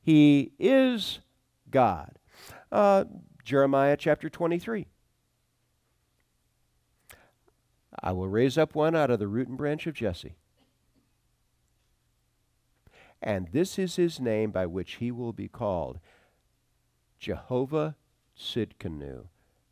He 0.00 0.52
is 0.58 1.18
God. 1.70 2.18
Uh, 2.70 3.04
Jeremiah 3.44 3.98
chapter 3.98 4.30
23. 4.30 4.86
I 8.00 8.12
will 8.12 8.28
raise 8.28 8.56
up 8.56 8.74
one 8.74 8.94
out 8.94 9.10
of 9.10 9.18
the 9.18 9.28
root 9.28 9.48
and 9.48 9.58
branch 9.58 9.86
of 9.86 9.94
Jesse. 9.94 10.34
And 13.20 13.48
this 13.52 13.78
is 13.78 13.96
his 13.96 14.18
name 14.18 14.50
by 14.50 14.66
which 14.66 14.94
he 14.94 15.10
will 15.10 15.32
be 15.32 15.48
called 15.48 16.00
Jehovah 17.20 17.96
Tsidkenu, 18.36 19.26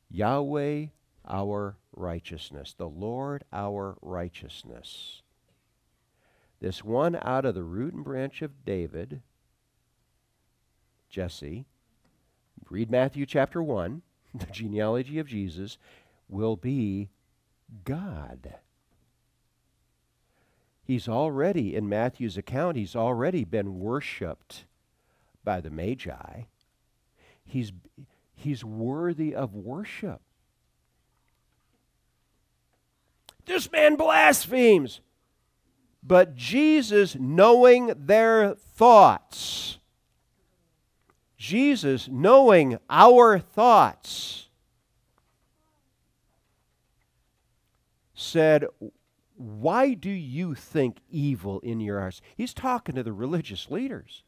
Yahweh 0.09 0.87
our 1.29 1.77
righteousness, 1.95 2.75
the 2.77 2.89
Lord 2.89 3.45
our 3.53 3.97
righteousness. 4.01 5.23
This 6.61 6.85
one 6.85 7.19
out 7.23 7.45
of 7.45 7.55
the 7.55 7.63
root 7.63 7.95
and 7.95 8.05
branch 8.05 8.43
of 8.43 8.65
David, 8.65 9.23
Jesse, 11.09 11.65
read 12.69 12.91
Matthew 12.91 13.27
chapter 13.27 13.63
1, 13.63 14.03
the 14.35 14.47
genealogy 14.47 15.19
of 15.19 15.27
Jesus, 15.27 15.79
will 16.29 16.57
be 16.57 17.09
God. 17.85 18.55
He's 20.83 21.09
already, 21.09 21.77
in 21.77 21.89
Matthew's 21.89 22.37
account, 22.37 22.77
he's 22.77 22.97
already 22.97 23.45
been 23.45 23.79
worshiped 23.79 24.65
by 25.45 25.61
the 25.61 25.71
Magi. 25.71 26.43
He's, 27.45 27.73
he's 28.35 28.65
worthy 28.65 29.35
of 29.35 29.55
worship. 29.55 30.21
This 33.47 33.71
man 33.71 33.97
blasphemes. 33.97 35.01
But 36.03 36.35
Jesus, 36.35 37.17
knowing 37.19 37.93
their 37.97 38.55
thoughts, 38.55 39.79
Jesus, 41.37 42.09
knowing 42.11 42.79
our 42.89 43.39
thoughts, 43.39 44.50
said, 48.21 48.67
Why 49.37 49.95
do 49.95 50.11
you 50.11 50.55
think 50.55 50.99
evil 51.11 51.61
in 51.61 51.81
your 51.81 52.01
hearts? 52.01 52.21
He's 52.37 52.55
talking 52.55 52.95
to 52.95 53.03
the 53.03 53.13
religious 53.13 53.71
leaders. 53.71 54.25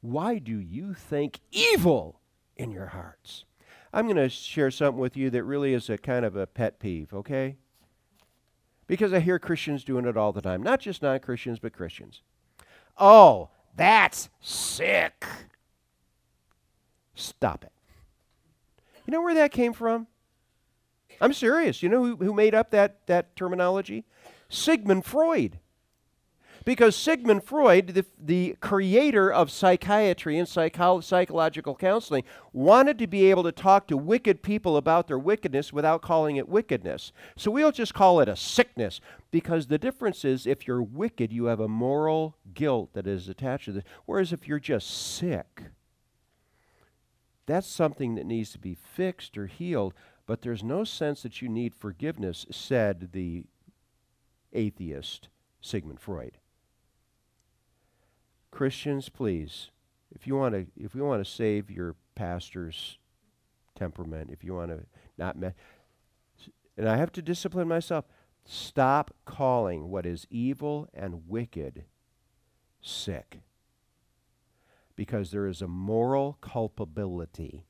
Why 0.00 0.38
do 0.38 0.58
you 0.58 0.94
think 0.94 1.40
evil 1.50 2.20
in 2.56 2.70
your 2.70 2.86
hearts? 2.86 3.44
I'm 3.92 4.06
going 4.06 4.16
to 4.16 4.28
share 4.28 4.70
something 4.70 5.00
with 5.00 5.16
you 5.16 5.30
that 5.30 5.44
really 5.44 5.74
is 5.74 5.88
a 5.90 5.98
kind 5.98 6.24
of 6.24 6.34
a 6.34 6.46
pet 6.46 6.80
peeve, 6.80 7.12
okay? 7.12 7.56
because 8.92 9.14
I 9.14 9.20
hear 9.20 9.38
Christians 9.38 9.84
doing 9.84 10.04
it 10.04 10.18
all 10.18 10.34
the 10.34 10.42
time. 10.42 10.62
Not 10.62 10.80
just 10.80 11.00
non 11.00 11.18
Christians, 11.20 11.58
but 11.58 11.72
Christians. 11.72 12.20
Oh, 12.98 13.48
that's 13.74 14.28
sick. 14.38 15.24
Stop 17.14 17.64
it. 17.64 17.72
You 19.06 19.12
know 19.12 19.22
where 19.22 19.32
that 19.32 19.50
came 19.50 19.72
from? 19.72 20.08
I'm 21.22 21.32
serious. 21.32 21.84
You 21.84 21.88
know 21.88 22.04
who, 22.04 22.16
who 22.16 22.34
made 22.34 22.52
up 22.52 22.72
that, 22.72 23.06
that 23.06 23.36
terminology? 23.36 24.04
Sigmund 24.48 25.04
Freud. 25.04 25.60
Because 26.64 26.96
Sigmund 26.96 27.44
Freud, 27.44 27.88
the, 27.88 28.04
the 28.20 28.56
creator 28.60 29.32
of 29.32 29.50
psychiatry 29.50 30.36
and 30.36 30.48
psycho- 30.48 31.00
psychological 31.00 31.76
counseling, 31.76 32.24
wanted 32.52 32.98
to 32.98 33.06
be 33.06 33.30
able 33.30 33.44
to 33.44 33.52
talk 33.52 33.86
to 33.88 33.96
wicked 33.96 34.42
people 34.42 34.76
about 34.76 35.06
their 35.06 35.18
wickedness 35.18 35.72
without 35.72 36.02
calling 36.02 36.36
it 36.36 36.48
wickedness. 36.48 37.12
So 37.36 37.52
we'll 37.52 37.72
just 37.72 37.94
call 37.94 38.20
it 38.20 38.28
a 38.28 38.36
sickness. 38.36 39.00
Because 39.30 39.68
the 39.68 39.78
difference 39.78 40.24
is 40.24 40.46
if 40.46 40.66
you're 40.66 40.82
wicked, 40.82 41.32
you 41.32 41.46
have 41.46 41.60
a 41.60 41.68
moral 41.68 42.36
guilt 42.52 42.94
that 42.94 43.06
is 43.06 43.28
attached 43.28 43.66
to 43.66 43.72
this. 43.72 43.84
Whereas 44.06 44.32
if 44.32 44.48
you're 44.48 44.60
just 44.60 44.90
sick, 45.16 45.62
that's 47.46 47.66
something 47.66 48.14
that 48.14 48.26
needs 48.26 48.50
to 48.52 48.58
be 48.58 48.74
fixed 48.74 49.36
or 49.36 49.46
healed, 49.46 49.94
but 50.32 50.40
there's 50.40 50.64
no 50.64 50.82
sense 50.82 51.22
that 51.22 51.42
you 51.42 51.48
need 51.50 51.74
forgiveness, 51.74 52.46
said 52.50 53.10
the 53.12 53.44
atheist 54.54 55.28
Sigmund 55.60 56.00
Freud. 56.00 56.38
Christians, 58.50 59.10
please, 59.10 59.68
if 60.10 60.26
you 60.26 60.34
want 60.34 60.54
to, 60.54 60.66
if 60.82 60.94
you 60.94 61.04
want 61.04 61.22
to 61.22 61.30
save 61.30 61.70
your 61.70 61.96
pastor's 62.14 62.96
temperament, 63.78 64.30
if 64.32 64.42
you 64.42 64.54
want 64.54 64.70
to 64.70 64.86
not, 65.18 65.36
and 66.78 66.88
I 66.88 66.96
have 66.96 67.12
to 67.12 67.20
discipline 67.20 67.68
myself, 67.68 68.06
stop 68.46 69.14
calling 69.26 69.90
what 69.90 70.06
is 70.06 70.26
evil 70.30 70.88
and 70.94 71.28
wicked 71.28 71.84
sick, 72.80 73.42
because 74.96 75.30
there 75.30 75.46
is 75.46 75.60
a 75.60 75.68
moral 75.68 76.38
culpability 76.40 77.66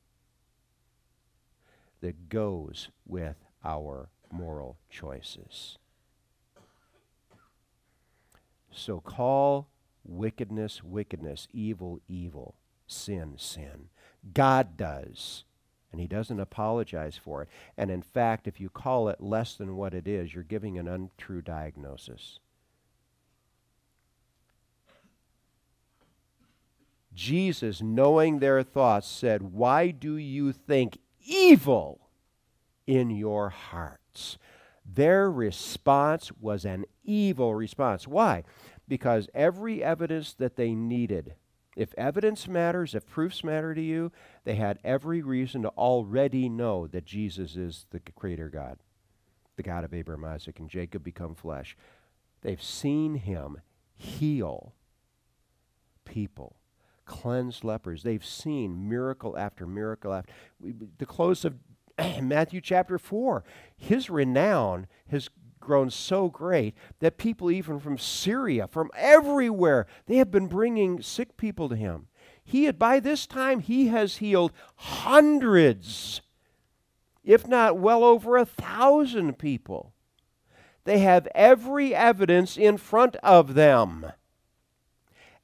that 2.03 2.29
goes 2.29 2.91
with 3.07 3.37
our 3.65 4.11
moral 4.31 4.77
choices. 4.91 5.79
So 8.71 9.01
call 9.01 9.69
wickedness, 10.05 10.83
wickedness, 10.83 11.49
evil, 11.53 12.01
evil, 12.09 12.55
sin, 12.87 13.35
sin. 13.37 13.89
God 14.35 14.77
does. 14.77 15.45
And 15.91 16.01
he 16.01 16.07
doesn't 16.07 16.41
apologize 16.41 17.19
for 17.23 17.43
it. 17.43 17.49
And 17.77 17.91
in 17.91 18.01
fact, 18.03 18.49
if 18.49 18.59
you 18.59 18.71
call 18.71 19.09
it 19.09 19.21
less 19.21 19.55
than 19.55 19.77
what 19.77 19.93
it 19.93 20.09
is, 20.09 20.33
you're 20.33 20.43
giving 20.43 20.79
an 20.79 20.89
untrue 20.89 21.43
diagnosis. 21.43 22.39
Jesus, 27.15 27.83
knowing 27.83 28.39
their 28.39 28.63
thoughts, 28.63 29.07
said, 29.07 29.43
Why 29.43 29.91
do 29.91 30.17
you 30.17 30.51
think 30.53 30.99
evil 31.25 32.09
in 32.87 33.11
your 33.11 33.51
hearts? 33.51 34.39
Their 34.85 35.31
response 35.31 36.33
was 36.41 36.65
an 36.65 36.85
evil 37.05 37.55
response. 37.55 38.07
Why? 38.09 38.45
because 38.93 39.29
every 39.35 39.83
evidence 39.83 40.35
that 40.35 40.57
they 40.57 40.75
needed, 40.75 41.35
if 41.77 41.95
evidence 41.97 42.47
matters, 42.47 42.95
if 42.95 43.07
proofs 43.07 43.43
matter 43.43 43.75
to 43.75 43.81
you, 43.81 44.13
they 44.45 44.57
had 44.57 44.79
every 44.85 45.23
reason 45.23 45.63
to 45.63 45.69
already 45.71 46.49
know 46.49 46.87
that 46.89 47.07
Jesus 47.07 47.57
is 47.57 47.87
the 47.91 48.01
Creator 48.01 48.51
God, 48.51 48.79
the 49.57 49.63
God 49.63 49.85
of 49.85 49.95
Abraham, 49.95 50.27
Isaac, 50.27 50.59
and 50.59 50.69
Jacob 50.69 51.03
become 51.03 51.35
flesh. 51.35 51.75
They've 52.43 52.63
seen 52.63 53.15
him 53.15 53.63
heal 53.95 54.75
people, 56.05 56.57
cleanse 57.05 57.65
lepers. 57.65 58.03
They've 58.03 58.25
seen 58.25 58.89
miracle 58.89 59.37
after 59.39 59.67
miracle 59.67 60.13
after. 60.13 60.33
The 60.99 61.07
close 61.07 61.45
of 61.45 61.55
Matthew 62.23 62.61
chapter 62.61 62.99
4, 62.99 63.45
his 63.77 64.11
renown 64.11 64.87
has 65.09 65.29
grown 65.61 65.91
so 65.91 66.29
great 66.29 66.75
that 66.99 67.17
people, 67.17 67.51
even 67.51 67.79
from 67.79 67.97
Syria, 67.97 68.67
from 68.67 68.91
everywhere, 68.97 69.87
they 70.07 70.17
have 70.17 70.31
been 70.31 70.49
bringing 70.49 71.01
sick 71.01 71.37
people 71.37 71.69
to 71.69 71.77
him. 71.77 72.09
He 72.45 72.65
had, 72.65 72.79
by 72.79 73.01
this 73.01 73.27
time, 73.27 73.61
he 73.61 73.87
has 73.89 74.17
healed 74.17 74.53
hundreds, 74.77 76.21
if 77.25 77.47
not 77.47 77.79
well 77.79 78.03
over 78.03 78.37
a 78.37 78.45
thousand 78.45 79.39
people. 79.39 79.95
They 80.85 80.99
have 80.99 81.29
every 81.35 81.95
evidence 81.95 82.57
in 82.57 82.77
front 82.77 83.15
of 83.17 83.55
them. 83.55 84.13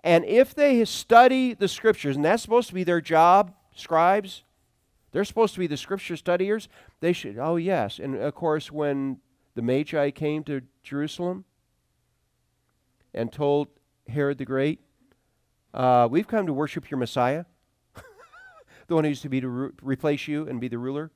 And 0.05 0.25
if 0.25 0.55
they 0.55 0.85
study 0.85 1.55
the 1.55 1.69
scriptures, 1.69 2.17
and 2.17 2.25
that's 2.25 2.43
supposed 2.43 2.69
to 2.69 2.75
be 2.75 2.85
their 2.85 3.01
job, 3.01 3.53
scribes, 3.75 4.45
they're 5.13 5.25
supposed 5.25 5.55
to 5.55 5.61
be 5.61 5.67
the 5.67 5.77
scripture 5.77 6.17
studiers, 6.17 6.69
they 7.01 7.13
should, 7.13 7.39
oh, 7.39 7.57
yes. 7.57 7.99
And 7.99 8.17
of 8.17 8.35
course, 8.35 8.71
when 8.71 9.19
the 9.55 9.63
Magi 9.63 10.11
came 10.11 10.45
to 10.45 10.63
Jerusalem 10.83 11.45
and 13.15 13.33
told 13.33 13.69
Herod 14.09 14.39
the 14.39 14.45
Great, 14.45 14.81
uh, 15.75 16.09
We've 16.11 16.29
come 16.29 16.47
to 16.47 16.53
worship 16.53 16.91
your 16.91 16.99
Messiah, 16.99 17.45
the 18.87 18.95
one 18.95 19.05
who's 19.05 19.21
to 19.23 19.29
be 19.29 19.41
to 19.41 19.49
re- 19.49 19.71
replace 19.83 20.29
you 20.29 20.47
and 20.49 20.61
be 20.61 20.69
the 20.69 20.79
ruler. 20.79 21.11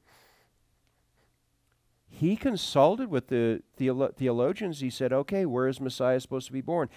He 2.08 2.36
consulted 2.36 3.08
with 3.08 3.28
the 3.28 3.62
theolo- 3.78 4.14
theologians. 4.14 4.80
He 4.80 4.90
said, 4.90 5.12
Okay, 5.12 5.46
where 5.46 5.66
is 5.66 5.80
Messiah 5.80 6.20
supposed 6.20 6.46
to 6.46 6.52
be 6.52 6.60
born? 6.60 6.88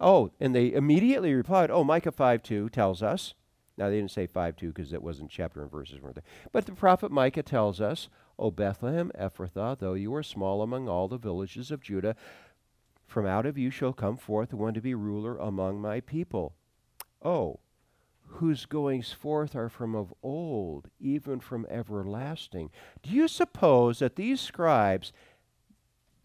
Oh, 0.00 0.30
and 0.40 0.54
they 0.54 0.72
immediately 0.72 1.34
replied, 1.34 1.70
Oh, 1.70 1.84
Micah 1.84 2.12
5 2.12 2.42
2 2.42 2.68
tells 2.70 3.02
us. 3.02 3.34
Now, 3.76 3.88
they 3.88 3.96
didn't 3.96 4.10
say 4.10 4.26
5 4.26 4.56
2 4.56 4.68
because 4.68 4.92
it 4.92 5.02
wasn't 5.02 5.30
chapter 5.30 5.62
and 5.62 5.70
verses, 5.70 6.00
weren't 6.00 6.16
they? 6.16 6.22
But 6.52 6.66
the 6.66 6.72
prophet 6.72 7.10
Micah 7.10 7.42
tells 7.42 7.80
us 7.80 8.08
O 8.38 8.50
Bethlehem 8.50 9.12
Ephrathah, 9.18 9.78
though 9.78 9.94
you 9.94 10.14
are 10.14 10.22
small 10.22 10.62
among 10.62 10.88
all 10.88 11.08
the 11.08 11.18
villages 11.18 11.70
of 11.70 11.82
Judah, 11.82 12.16
from 13.06 13.26
out 13.26 13.44
of 13.44 13.58
you 13.58 13.70
shall 13.70 13.92
come 13.92 14.16
forth 14.16 14.54
one 14.54 14.72
to 14.72 14.80
be 14.80 14.94
ruler 14.94 15.36
among 15.36 15.80
my 15.80 16.00
people. 16.00 16.54
Oh, 17.22 17.60
whose 18.34 18.64
goings 18.64 19.12
forth 19.12 19.54
are 19.54 19.68
from 19.68 19.94
of 19.94 20.14
old, 20.22 20.88
even 21.00 21.40
from 21.40 21.66
everlasting. 21.68 22.70
Do 23.02 23.10
you 23.10 23.28
suppose 23.28 23.98
that 23.98 24.16
these 24.16 24.40
scribes 24.40 25.12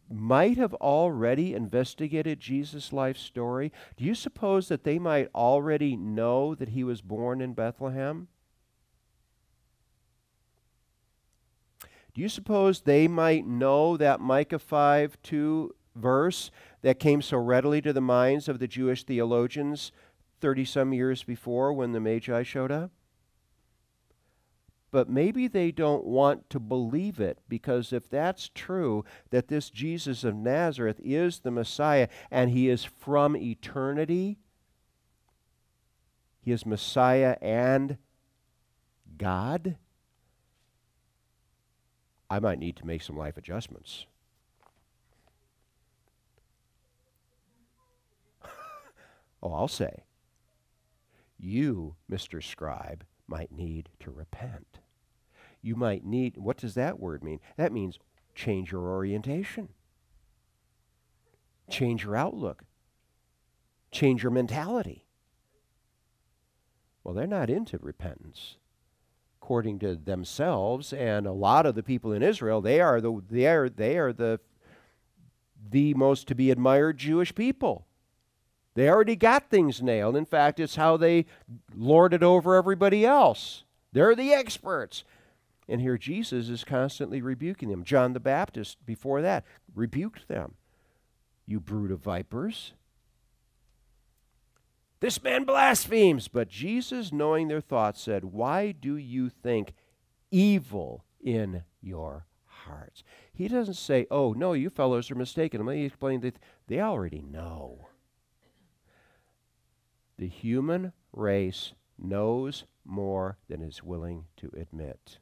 might 0.10 0.58
have 0.58 0.74
already 0.76 1.54
investigated 1.54 2.40
Jesus' 2.40 2.94
life 2.94 3.18
story? 3.18 3.72
Do 3.98 4.04
you 4.04 4.16
suppose 4.16 4.68
that 4.68 4.84
they 4.84 5.00
might 5.00 5.30
already 5.34 5.96
know 5.96 6.56
that 6.56 6.70
he 6.70 6.84
was 6.84 7.02
born 7.02 7.42
in 7.42 7.54
Bethlehem? 7.54 8.28
Do 12.14 12.22
you 12.22 12.30
suppose 12.30 12.82
they 12.82 13.08
might 13.08 13.46
know 13.46 13.98
that 13.98 14.22
Micah 14.22 14.60
5 14.60 15.18
2 15.22 15.76
verse 15.96 16.52
that 16.82 17.00
came 17.00 17.22
so 17.22 17.38
readily 17.38 17.82
to 17.82 17.94
the 17.94 18.02
minds 18.02 18.48
of 18.48 18.60
the 18.60 18.68
Jewish 18.68 19.04
theologians 19.04 19.92
30 20.40 20.66
some 20.66 20.94
years 20.94 21.24
before 21.24 21.74
when 21.74 21.92
the 21.92 22.00
Magi 22.00 22.44
showed 22.44 22.72
up? 22.72 22.92
But 24.96 25.10
maybe 25.10 25.50
they 25.50 25.72
don't 25.74 26.06
want 26.06 26.50
to 26.52 26.58
believe 26.58 27.20
it 27.20 27.40
because 27.50 27.92
if 27.92 28.10
that's 28.10 28.50
true, 28.56 29.04
that 29.30 29.50
this 29.50 29.70
Jesus 29.70 30.24
of 30.24 30.36
Nazareth 30.36 31.02
is 31.04 31.40
the 31.40 31.52
Messiah 31.52 32.08
and 32.32 32.50
he 32.50 32.70
is 32.70 32.86
from 32.86 33.36
eternity, 33.36 34.38
he 36.40 36.54
is 36.54 36.66
Messiah 36.66 37.36
and 37.42 37.98
God 39.18 39.76
I 42.30 42.40
might 42.40 42.60
need 42.60 42.78
to 42.78 42.88
make 42.88 43.02
some 43.02 43.18
life 43.18 43.36
adjustments. 43.36 44.06
oh, 49.44 49.52
I'll 49.52 49.68
say, 49.68 50.06
you, 51.38 51.96
Mr. 52.10 52.42
Scribe, 52.42 53.04
might 53.28 53.52
need 53.52 53.90
to 54.00 54.10
repent. 54.10 54.80
You 55.66 55.76
might 55.76 56.06
need, 56.06 56.38
what 56.38 56.58
does 56.58 56.76
that 56.76 57.00
word 57.00 57.24
mean? 57.24 57.40
That 57.58 57.72
means 57.72 57.98
change 58.36 58.72
your 58.72 58.88
orientation, 58.88 59.70
change 61.72 62.04
your 62.04 62.16
outlook, 62.16 62.62
change 63.92 64.22
your 64.22 64.32
mentality. 64.32 65.08
Well, 67.04 67.16
they're 67.16 67.26
not 67.26 67.50
into 67.50 67.80
repentance 67.80 68.58
according 69.42 69.80
to 69.80 69.96
themselves 69.96 70.94
and 70.94 71.26
a 71.26 71.32
lot 71.32 71.66
of 71.66 71.74
the 71.74 71.82
people 71.82 72.12
in 72.12 72.22
Israel, 72.22 72.62
they 72.62 72.80
are 72.80 73.02
the 73.02 73.24
they 73.30 73.48
are 73.48 73.68
they 73.68 73.98
are 73.98 74.14
the 74.14 74.40
the 75.72 75.96
most 75.96 76.28
to 76.28 76.36
be 76.36 76.52
admired 76.52 77.00
Jewish 77.00 77.34
people. 77.34 77.88
They 78.76 78.88
already 78.88 79.16
got 79.16 79.50
things 79.50 79.82
nailed. 79.82 80.16
In 80.16 80.26
fact, 80.26 80.60
it's 80.60 80.76
how 80.76 80.98
they 80.98 81.26
lord 81.76 82.14
it 82.14 82.22
over 82.22 82.54
everybody 82.54 83.04
else. 83.04 83.64
They're 83.94 84.14
the 84.14 84.32
experts. 84.32 85.04
And 85.68 85.82
here 85.82 85.98
Jesus 85.98 86.50
is 86.50 86.64
constantly 86.64 87.22
rebuking 87.22 87.70
them. 87.70 87.84
John 87.84 88.14
the 88.14 88.20
Baptist, 88.20 88.78
before 88.86 89.22
that, 89.22 89.46
rebuked 89.74 90.28
them. 90.28 90.56
You 91.46 91.60
brood 91.60 91.92
of 91.92 92.02
vipers. 92.02 92.74
This 95.00 95.24
man 95.24 95.44
blasphemes. 95.44 96.28
But 96.28 96.50
Jesus, 96.50 97.12
knowing 97.12 97.48
their 97.48 97.62
thoughts, 97.62 98.02
said, 98.02 98.26
Why 98.26 98.72
do 98.72 98.96
you 98.96 99.30
think 99.30 99.74
evil 100.32 101.06
in 101.22 101.64
your 101.82 102.26
hearts. 102.66 103.04
He 103.34 103.48
doesn't 103.48 103.76
say, 103.76 104.08
oh, 104.10 104.34
no, 104.34 104.54
you 104.54 104.70
fellows 104.70 105.10
are 105.12 105.16
mistaken. 105.16 105.66
Let 105.66 105.76
me 105.76 105.86
explain 105.86 106.22
that 106.22 106.40
they 106.68 106.80
already 106.80 107.22
know. 107.22 107.88
The 110.18 110.28
human 110.28 110.94
race 111.14 111.74
knows 111.98 112.66
more 112.86 113.38
than 113.50 113.62
is 113.62 113.84
willing 113.84 114.26
to 114.38 114.52
admit. 114.58 115.20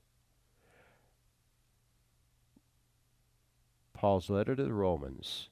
Paul's 4.03 4.29
letter 4.29 4.53
to 4.53 4.65
the 4.65 4.73
Romans, 4.73 5.47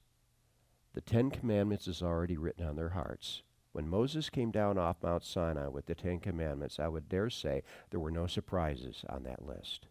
the 0.93 0.99
Ten 0.99 1.31
Commandments 1.31 1.87
is 1.87 2.03
already 2.03 2.35
written 2.35 2.67
on 2.67 2.75
their 2.75 2.89
hearts. 2.89 3.43
When 3.71 3.87
Moses 3.87 4.29
came 4.29 4.51
down 4.51 4.77
off 4.77 4.97
Mount 5.01 5.23
Sinai 5.23 5.69
with 5.69 5.85
the 5.85 5.95
Ten 5.95 6.19
Commandments, 6.19 6.77
I 6.77 6.89
would 6.89 7.07
dare 7.07 7.29
say 7.29 7.63
there 7.91 7.99
were 8.01 8.11
no 8.11 8.27
surprises 8.27 9.05
on 9.07 9.23
that 9.23 9.47
list. 9.47 9.87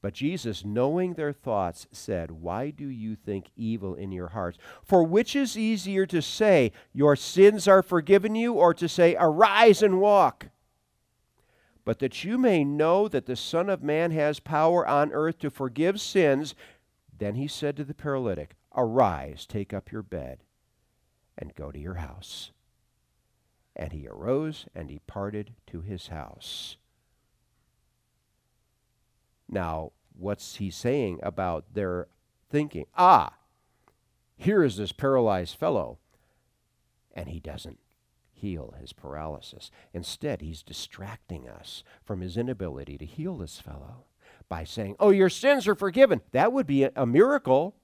But 0.00 0.14
Jesus, 0.14 0.64
knowing 0.64 1.12
their 1.12 1.34
thoughts, 1.34 1.86
said, 1.92 2.30
Why 2.30 2.70
do 2.70 2.88
you 2.88 3.14
think 3.14 3.50
evil 3.56 3.94
in 3.94 4.10
your 4.10 4.28
hearts? 4.28 4.56
For 4.82 5.04
which 5.04 5.36
is 5.36 5.58
easier 5.58 6.06
to 6.06 6.22
say, 6.22 6.72
Your 6.94 7.14
sins 7.14 7.68
are 7.68 7.82
forgiven 7.82 8.34
you, 8.34 8.54
or 8.54 8.72
to 8.72 8.88
say, 8.88 9.16
Arise 9.20 9.82
and 9.82 10.00
walk? 10.00 10.46
But 11.88 12.00
that 12.00 12.22
you 12.22 12.36
may 12.36 12.64
know 12.64 13.08
that 13.08 13.24
the 13.24 13.34
Son 13.34 13.70
of 13.70 13.82
Man 13.82 14.10
has 14.10 14.40
power 14.40 14.86
on 14.86 15.10
earth 15.10 15.38
to 15.38 15.48
forgive 15.48 16.02
sins, 16.02 16.54
then 17.16 17.34
he 17.34 17.48
said 17.48 17.78
to 17.78 17.84
the 17.84 17.94
paralytic, 17.94 18.56
Arise, 18.76 19.46
take 19.46 19.72
up 19.72 19.90
your 19.90 20.02
bed, 20.02 20.40
and 21.38 21.54
go 21.54 21.72
to 21.72 21.78
your 21.78 21.94
house. 21.94 22.50
And 23.74 23.94
he 23.94 24.06
arose 24.06 24.66
and 24.74 24.86
departed 24.86 25.54
to 25.68 25.80
his 25.80 26.08
house. 26.08 26.76
Now, 29.48 29.92
what's 30.14 30.56
he 30.56 30.70
saying 30.70 31.20
about 31.22 31.72
their 31.72 32.08
thinking? 32.50 32.84
Ah, 32.98 33.32
here 34.36 34.62
is 34.62 34.76
this 34.76 34.92
paralyzed 34.92 35.56
fellow, 35.56 35.96
and 37.14 37.30
he 37.30 37.40
doesn't 37.40 37.78
heal 38.38 38.74
his 38.80 38.92
paralysis. 38.92 39.70
Instead, 39.92 40.40
he's 40.40 40.62
distracting 40.62 41.48
us 41.48 41.82
from 42.04 42.20
his 42.20 42.36
inability 42.36 42.96
to 42.98 43.04
heal 43.04 43.36
this 43.36 43.58
fellow 43.58 44.04
by 44.48 44.64
saying, 44.64 44.96
Oh, 44.98 45.10
your 45.10 45.28
sins 45.28 45.66
are 45.66 45.74
forgiven. 45.74 46.20
That 46.32 46.52
would 46.52 46.66
be 46.66 46.84
a 46.84 47.06
miracle, 47.06 47.74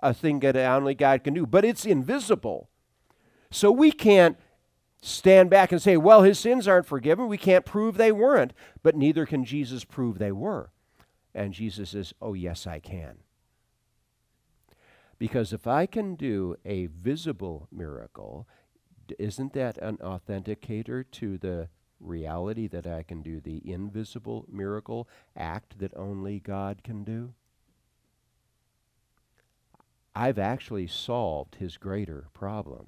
a 0.00 0.14
thing 0.14 0.40
that 0.40 0.56
only 0.56 0.94
God 0.94 1.24
can 1.24 1.34
do, 1.34 1.46
but 1.46 1.64
it's 1.64 1.84
invisible. 1.84 2.68
So 3.50 3.70
we 3.70 3.92
can't 3.92 4.36
stand 5.02 5.50
back 5.50 5.72
and 5.72 5.80
say, 5.80 5.96
Well, 5.96 6.22
his 6.22 6.38
sins 6.38 6.66
aren't 6.66 6.86
forgiven. 6.86 7.28
We 7.28 7.38
can't 7.38 7.64
prove 7.64 7.96
they 7.96 8.12
weren't, 8.12 8.52
but 8.82 8.96
neither 8.96 9.26
can 9.26 9.44
Jesus 9.44 9.84
prove 9.84 10.18
they 10.18 10.32
were. 10.32 10.70
And 11.34 11.52
Jesus 11.52 11.90
says, 11.90 12.14
Oh, 12.20 12.34
yes, 12.34 12.66
I 12.66 12.78
can. 12.78 13.18
Because 15.18 15.52
if 15.52 15.66
I 15.66 15.86
can 15.86 16.14
do 16.14 16.56
a 16.64 16.86
visible 16.86 17.68
miracle, 17.72 18.46
isn't 19.18 19.52
that 19.54 19.78
an 19.78 19.98
authenticator 19.98 21.04
to 21.12 21.38
the 21.38 21.68
reality 22.00 22.66
that 22.68 22.86
I 22.86 23.02
can 23.02 23.22
do 23.22 23.40
the 23.40 23.62
invisible 23.70 24.46
miracle 24.50 25.08
act 25.36 25.78
that 25.78 25.96
only 25.96 26.40
God 26.40 26.82
can 26.82 27.04
do? 27.04 27.34
I've 30.14 30.38
actually 30.38 30.86
solved 30.86 31.56
his 31.56 31.76
greater 31.76 32.28
problem. 32.32 32.86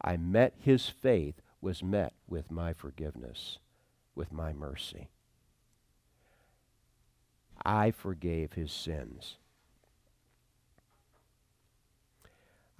I 0.00 0.16
met 0.16 0.54
his 0.58 0.88
faith 0.88 1.40
was 1.60 1.82
met 1.82 2.14
with 2.28 2.50
my 2.50 2.72
forgiveness, 2.72 3.58
with 4.16 4.32
my 4.32 4.52
mercy. 4.52 5.08
I 7.64 7.92
forgave 7.92 8.54
his 8.54 8.72
sins. 8.72 9.36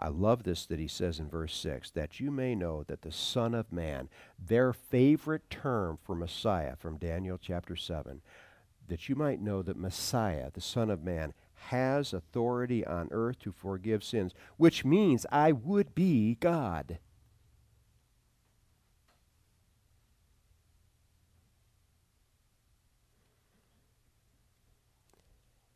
I 0.02 0.08
love 0.08 0.42
this 0.42 0.66
that 0.66 0.80
he 0.80 0.88
says 0.88 1.20
in 1.20 1.28
verse 1.28 1.54
6 1.54 1.90
that 1.90 2.18
you 2.18 2.32
may 2.32 2.56
know 2.56 2.82
that 2.88 3.02
the 3.02 3.12
Son 3.12 3.54
of 3.54 3.70
Man, 3.70 4.08
their 4.36 4.72
favorite 4.72 5.48
term 5.48 5.96
for 6.02 6.16
Messiah 6.16 6.74
from 6.74 6.96
Daniel 6.96 7.38
chapter 7.40 7.76
7, 7.76 8.20
that 8.88 9.08
you 9.08 9.14
might 9.14 9.40
know 9.40 9.62
that 9.62 9.76
Messiah, 9.76 10.50
the 10.52 10.60
Son 10.60 10.90
of 10.90 11.04
Man, 11.04 11.34
has 11.54 12.12
authority 12.12 12.84
on 12.84 13.10
earth 13.12 13.38
to 13.38 13.52
forgive 13.52 14.02
sins, 14.02 14.34
which 14.56 14.84
means 14.84 15.24
I 15.30 15.52
would 15.52 15.94
be 15.94 16.34
God. 16.34 16.98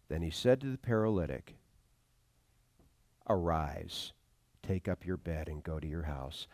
Then 0.08 0.22
he 0.22 0.30
said 0.30 0.60
to 0.62 0.66
the 0.72 0.78
paralytic, 0.78 1.54
Arise, 3.28 4.12
take 4.66 4.88
up 4.88 5.06
your 5.06 5.16
bed, 5.16 5.48
and 5.48 5.62
go 5.62 5.78
to 5.78 5.86
your 5.86 6.04
house. 6.04 6.46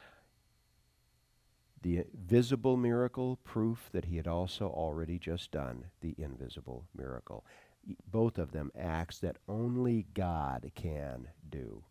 The 1.82 2.04
visible 2.14 2.76
miracle, 2.76 3.38
proof 3.42 3.88
that 3.92 4.04
he 4.04 4.16
had 4.16 4.28
also 4.28 4.66
already 4.66 5.18
just 5.18 5.50
done 5.50 5.86
the 6.00 6.14
invisible 6.16 6.84
miracle. 6.96 7.44
Both 8.10 8.38
of 8.38 8.52
them 8.52 8.70
acts 8.78 9.18
that 9.18 9.38
only 9.48 10.06
God 10.14 10.70
can 10.76 11.28
do. 11.50 11.82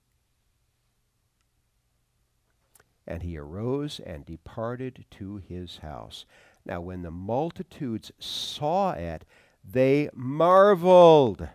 And 3.05 3.23
he 3.23 3.37
arose 3.37 3.99
and 3.99 4.25
departed 4.25 5.05
to 5.11 5.37
his 5.37 5.79
house. 5.79 6.25
Now, 6.65 6.79
when 6.79 7.01
the 7.01 7.11
multitudes 7.11 8.11
saw 8.19 8.91
it, 8.91 9.25
they 9.69 10.09
marveled 10.13 11.49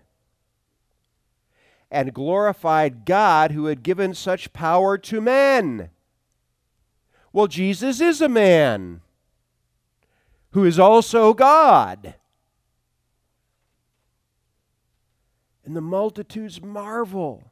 and 1.90 2.14
glorified 2.14 3.05
God 3.05 3.53
who 3.53 3.66
had 3.66 3.83
given 3.83 4.14
such 4.14 4.53
power 4.53 4.99
to 4.99 5.20
men. 5.20 5.90
Well, 7.33 7.46
Jesus 7.46 8.01
is 8.01 8.20
a 8.20 8.29
man 8.29 9.03
who 10.51 10.64
is 10.64 10.79
also 10.79 11.35
God. 11.35 12.14
And 15.64 15.77
the 15.77 15.81
multitudes 15.81 16.62
marvel. 16.62 17.51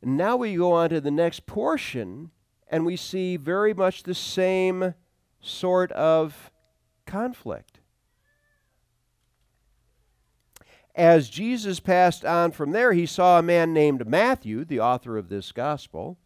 And 0.00 0.16
now 0.16 0.36
we 0.36 0.56
go 0.56 0.72
on 0.72 0.90
to 0.90 1.00
the 1.00 1.10
next 1.10 1.46
portion, 1.46 2.30
and 2.68 2.84
we 2.84 2.96
see 2.96 3.36
very 3.36 3.72
much 3.72 4.02
the 4.02 4.14
same 4.14 4.94
sort 5.40 5.90
of 5.92 6.50
conflict. 7.06 7.71
As 10.94 11.30
Jesus 11.30 11.80
passed 11.80 12.24
on 12.24 12.52
from 12.52 12.72
there, 12.72 12.92
he 12.92 13.06
saw 13.06 13.38
a 13.38 13.42
man 13.42 13.72
named 13.72 14.06
Matthew, 14.06 14.64
the 14.64 14.80
author 14.80 15.16
of 15.16 15.28
this 15.28 15.50
gospel, 15.50 16.18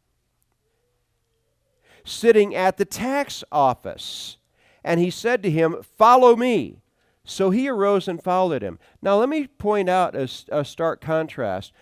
sitting 2.04 2.54
at 2.54 2.76
the 2.76 2.84
tax 2.84 3.44
office. 3.52 4.38
And 4.82 4.98
he 4.98 5.10
said 5.10 5.42
to 5.42 5.50
him, 5.50 5.76
Follow 5.96 6.34
me. 6.36 6.80
So 7.24 7.50
he 7.50 7.68
arose 7.68 8.06
and 8.06 8.22
followed 8.22 8.62
him. 8.62 8.78
Now, 9.02 9.16
let 9.16 9.28
me 9.28 9.48
point 9.48 9.88
out 9.88 10.14
a, 10.14 10.28
a 10.50 10.64
stark 10.64 11.00
contrast. 11.00 11.72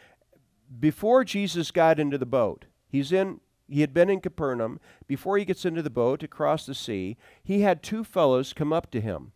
Before 0.80 1.22
Jesus 1.22 1.70
got 1.70 2.00
into 2.00 2.16
the 2.16 2.26
boat, 2.26 2.64
he's 2.88 3.12
in 3.12 3.40
he 3.68 3.80
had 3.80 3.94
been 3.94 4.10
in 4.10 4.20
Capernaum. 4.20 4.78
Before 5.06 5.38
he 5.38 5.44
gets 5.44 5.64
into 5.64 5.82
the 5.82 5.90
boat 5.90 6.20
to 6.20 6.28
cross 6.28 6.66
the 6.66 6.74
sea, 6.74 7.16
he 7.42 7.62
had 7.62 7.82
two 7.82 8.04
fellows 8.04 8.52
come 8.52 8.72
up 8.72 8.90
to 8.90 9.00
him. 9.00 9.32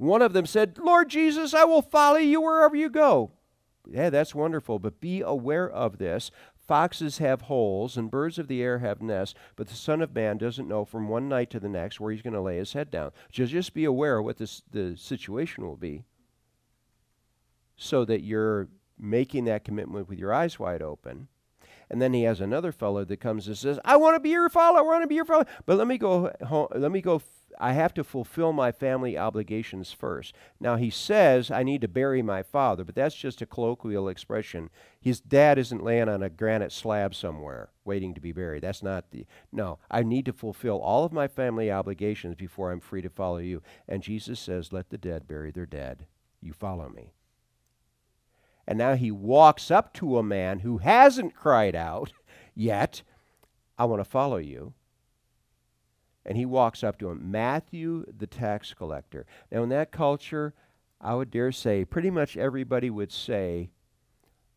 One 0.00 0.22
of 0.22 0.32
them 0.32 0.46
said, 0.46 0.78
Lord 0.78 1.10
Jesus, 1.10 1.52
I 1.52 1.64
will 1.64 1.82
follow 1.82 2.16
you 2.16 2.40
wherever 2.40 2.74
you 2.74 2.88
go. 2.88 3.32
Yeah, 3.86 4.08
that's 4.08 4.34
wonderful, 4.34 4.78
but 4.78 4.98
be 4.98 5.20
aware 5.20 5.68
of 5.68 5.98
this. 5.98 6.30
Foxes 6.56 7.18
have 7.18 7.42
holes 7.42 7.98
and 7.98 8.10
birds 8.10 8.38
of 8.38 8.48
the 8.48 8.62
air 8.62 8.78
have 8.78 9.02
nests, 9.02 9.38
but 9.56 9.68
the 9.68 9.74
Son 9.74 10.00
of 10.00 10.14
Man 10.14 10.38
doesn't 10.38 10.68
know 10.68 10.86
from 10.86 11.08
one 11.08 11.28
night 11.28 11.50
to 11.50 11.60
the 11.60 11.68
next 11.68 12.00
where 12.00 12.10
he's 12.12 12.22
going 12.22 12.32
to 12.32 12.40
lay 12.40 12.56
his 12.56 12.72
head 12.72 12.90
down. 12.90 13.10
Just, 13.30 13.52
just 13.52 13.74
be 13.74 13.84
aware 13.84 14.16
of 14.16 14.24
what 14.24 14.38
this, 14.38 14.62
the 14.70 14.96
situation 14.96 15.66
will 15.66 15.76
be 15.76 16.04
so 17.76 18.06
that 18.06 18.22
you're 18.22 18.68
making 18.98 19.44
that 19.44 19.64
commitment 19.64 20.08
with 20.08 20.18
your 20.18 20.32
eyes 20.32 20.58
wide 20.58 20.80
open 20.80 21.28
and 21.90 22.00
then 22.00 22.14
he 22.14 22.22
has 22.22 22.40
another 22.40 22.72
fellow 22.72 23.04
that 23.04 23.16
comes 23.18 23.48
and 23.48 23.58
says, 23.58 23.80
"I 23.84 23.96
want 23.96 24.14
to 24.14 24.20
be 24.20 24.30
your 24.30 24.48
follower. 24.48 24.78
I 24.78 24.82
want 24.82 25.02
to 25.02 25.08
be 25.08 25.16
your 25.16 25.24
follower, 25.24 25.46
but 25.66 25.76
let 25.76 25.88
me 25.88 25.98
go. 25.98 26.32
Home, 26.46 26.68
let 26.72 26.92
me 26.92 27.00
go. 27.00 27.20
I 27.58 27.72
have 27.72 27.92
to 27.94 28.04
fulfill 28.04 28.52
my 28.52 28.72
family 28.72 29.18
obligations 29.18 29.92
first. 29.92 30.34
Now 30.58 30.76
he 30.76 30.90
says, 30.90 31.50
"I 31.50 31.62
need 31.62 31.80
to 31.80 31.88
bury 31.88 32.22
my 32.22 32.42
father," 32.42 32.84
but 32.84 32.94
that's 32.94 33.14
just 33.14 33.42
a 33.42 33.46
colloquial 33.46 34.08
expression. 34.08 34.70
His 35.00 35.20
dad 35.20 35.58
isn't 35.58 35.82
laying 35.82 36.08
on 36.08 36.22
a 36.22 36.30
granite 36.30 36.72
slab 36.72 37.14
somewhere 37.14 37.70
waiting 37.84 38.14
to 38.14 38.20
be 38.20 38.32
buried. 38.32 38.62
That's 38.62 38.82
not 38.82 39.10
the. 39.10 39.26
No, 39.50 39.78
I 39.90 40.02
need 40.02 40.26
to 40.26 40.32
fulfill 40.32 40.78
all 40.78 41.04
of 41.04 41.12
my 41.12 41.28
family 41.28 41.70
obligations 41.70 42.34
before 42.34 42.70
I'm 42.70 42.80
free 42.80 43.02
to 43.02 43.10
follow 43.10 43.38
you. 43.38 43.62
And 43.88 44.02
Jesus 44.02 44.38
says, 44.38 44.72
"Let 44.72 44.90
the 44.90 44.98
dead 44.98 45.26
bury 45.26 45.50
their 45.50 45.66
dead. 45.66 46.06
You 46.40 46.52
follow 46.52 46.88
me." 46.88 47.14
And 48.66 48.78
now 48.78 48.94
he 48.94 49.10
walks 49.10 49.70
up 49.70 49.92
to 49.94 50.16
a 50.18 50.22
man 50.22 50.60
who 50.60 50.78
hasn't 50.78 51.34
cried 51.34 51.74
out 51.74 52.12
yet, 52.54 53.02
I 53.76 53.86
want 53.86 54.00
to 54.00 54.08
follow 54.08 54.36
you. 54.36 54.74
And 56.26 56.36
he 56.36 56.44
walks 56.44 56.84
up 56.84 56.98
to 56.98 57.10
him, 57.10 57.30
Matthew 57.30 58.04
the 58.16 58.26
tax 58.26 58.74
collector. 58.74 59.26
Now, 59.50 59.62
in 59.62 59.68
that 59.70 59.90
culture, 59.90 60.54
I 61.00 61.14
would 61.14 61.30
dare 61.30 61.52
say 61.52 61.84
pretty 61.84 62.10
much 62.10 62.36
everybody 62.36 62.90
would 62.90 63.10
say 63.10 63.70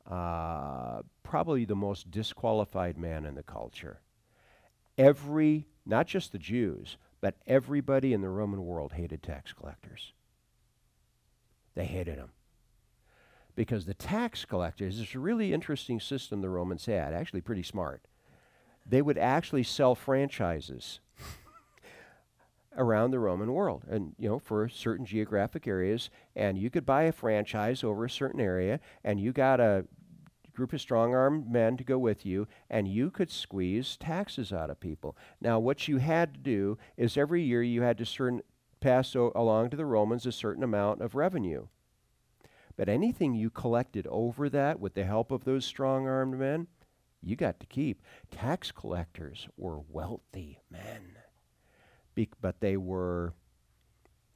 uh, 0.09 1.01
probably 1.23 1.65
the 1.65 1.75
most 1.75 2.11
disqualified 2.11 2.97
man 2.97 3.25
in 3.25 3.35
the 3.35 3.43
culture. 3.43 4.01
Every, 4.97 5.65
not 5.85 6.05
just 6.07 6.31
the 6.31 6.37
Jews, 6.37 6.97
but 7.21 7.35
everybody 7.47 8.11
in 8.11 8.21
the 8.21 8.29
Roman 8.29 8.65
world 8.65 8.93
hated 8.93 9.23
tax 9.23 9.53
collectors. 9.53 10.11
They 11.73 11.85
hated 11.85 12.17
them. 12.17 12.31
Because 13.55 13.85
the 13.85 13.93
tax 13.93 14.45
collectors 14.45 14.99
is 14.99 15.15
a 15.15 15.19
really 15.19 15.53
interesting 15.53 15.99
system 15.99 16.41
the 16.41 16.49
Romans 16.49 16.85
had, 16.85 17.13
actually 17.13 17.41
pretty 17.41 17.63
smart. 17.63 18.01
They 18.85 19.01
would 19.01 19.17
actually 19.17 19.63
sell 19.63 19.95
franchises 19.95 20.99
around 22.77 23.11
the 23.11 23.19
Roman 23.19 23.53
world 23.53 23.83
and 23.89 24.15
you 24.17 24.29
know 24.29 24.39
for 24.39 24.67
certain 24.67 25.05
geographic 25.05 25.67
areas 25.67 26.09
and 26.35 26.57
you 26.57 26.69
could 26.69 26.85
buy 26.85 27.03
a 27.03 27.11
franchise 27.11 27.83
over 27.83 28.05
a 28.05 28.09
certain 28.09 28.41
area 28.41 28.79
and 29.03 29.19
you 29.19 29.31
got 29.31 29.59
a 29.59 29.85
group 30.53 30.73
of 30.73 30.81
strong-armed 30.81 31.49
men 31.49 31.77
to 31.77 31.83
go 31.83 31.97
with 31.97 32.25
you 32.25 32.47
and 32.69 32.87
you 32.87 33.09
could 33.09 33.31
squeeze 33.31 33.97
taxes 33.97 34.53
out 34.53 34.69
of 34.69 34.79
people. 34.79 35.17
Now 35.41 35.59
what 35.59 35.87
you 35.87 35.97
had 35.97 36.33
to 36.35 36.39
do 36.39 36.77
is 36.95 37.17
every 37.17 37.41
year 37.41 37.63
you 37.63 37.81
had 37.81 37.97
to 37.97 38.05
certain 38.05 38.41
pass 38.79 39.15
o- 39.15 39.31
along 39.35 39.71
to 39.71 39.77
the 39.77 39.85
Romans 39.85 40.25
a 40.25 40.31
certain 40.31 40.63
amount 40.63 41.01
of 41.01 41.15
revenue. 41.15 41.67
But 42.75 42.89
anything 42.89 43.33
you 43.33 43.49
collected 43.49 44.07
over 44.07 44.49
that 44.49 44.79
with 44.79 44.93
the 44.93 45.05
help 45.05 45.31
of 45.31 45.43
those 45.43 45.65
strong-armed 45.65 46.39
men, 46.39 46.67
you 47.21 47.35
got 47.35 47.59
to 47.59 47.65
keep. 47.65 48.01
Tax 48.31 48.71
collectors 48.71 49.47
were 49.57 49.79
wealthy 49.79 50.59
men 50.69 51.22
but 52.41 52.59
they 52.59 52.77
were 52.77 53.33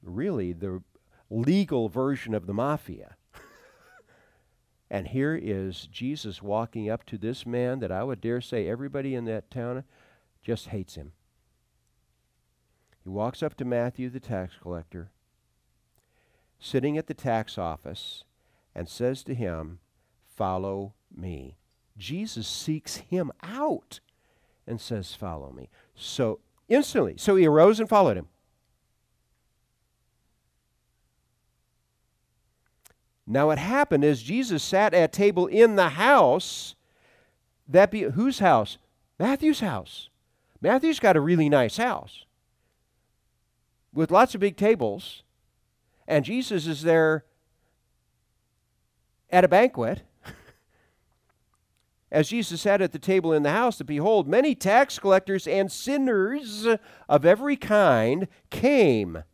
really 0.02 0.52
the 0.52 0.82
legal 1.30 1.88
version 1.88 2.34
of 2.34 2.46
the 2.46 2.54
mafia. 2.54 3.16
and 4.90 5.08
here 5.08 5.38
is 5.40 5.88
Jesus 5.90 6.42
walking 6.42 6.88
up 6.88 7.04
to 7.06 7.18
this 7.18 7.46
man 7.46 7.80
that 7.80 7.92
I 7.92 8.02
would 8.04 8.20
dare 8.20 8.40
say 8.40 8.68
everybody 8.68 9.14
in 9.14 9.24
that 9.26 9.50
town 9.50 9.84
just 10.42 10.68
hates 10.68 10.94
him. 10.94 11.12
He 13.02 13.08
walks 13.08 13.42
up 13.42 13.56
to 13.56 13.64
Matthew, 13.64 14.10
the 14.10 14.20
tax 14.20 14.54
collector, 14.60 15.10
sitting 16.58 16.98
at 16.98 17.06
the 17.06 17.14
tax 17.14 17.56
office, 17.56 18.24
and 18.74 18.88
says 18.88 19.22
to 19.24 19.34
him, 19.34 19.78
Follow 20.26 20.94
me. 21.14 21.56
Jesus 21.96 22.46
seeks 22.46 22.96
him 22.96 23.32
out 23.42 24.00
and 24.66 24.80
says, 24.80 25.14
Follow 25.14 25.52
me. 25.52 25.68
So 25.94 26.40
Instantly. 26.68 27.14
So 27.16 27.36
he 27.36 27.46
arose 27.46 27.80
and 27.80 27.88
followed 27.88 28.16
him. 28.16 28.28
Now 33.26 33.50
it 33.50 33.58
happened 33.58 34.04
as 34.04 34.22
Jesus 34.22 34.62
sat 34.62 34.94
at 34.94 35.12
table 35.12 35.46
in 35.46 35.76
the 35.76 35.90
house, 35.90 36.74
that 37.68 37.90
be 37.90 38.02
whose 38.02 38.38
house? 38.38 38.78
Matthew's 39.18 39.60
house. 39.60 40.08
Matthew's 40.62 40.98
got 40.98 41.16
a 41.16 41.20
really 41.20 41.48
nice 41.48 41.76
house 41.76 42.24
with 43.92 44.10
lots 44.10 44.34
of 44.34 44.40
big 44.40 44.56
tables, 44.56 45.22
and 46.06 46.24
Jesus 46.24 46.66
is 46.66 46.82
there 46.82 47.24
at 49.30 49.44
a 49.44 49.48
banquet. 49.48 50.02
As 52.10 52.28
Jesus 52.28 52.62
sat 52.62 52.80
at 52.80 52.92
the 52.92 52.98
table 52.98 53.32
in 53.32 53.42
the 53.42 53.50
house, 53.50 53.78
that 53.78 53.84
behold, 53.84 54.26
many 54.26 54.54
tax 54.54 54.98
collectors 54.98 55.46
and 55.46 55.70
sinners 55.70 56.66
of 57.08 57.26
every 57.26 57.56
kind 57.56 58.28
came 58.50 59.24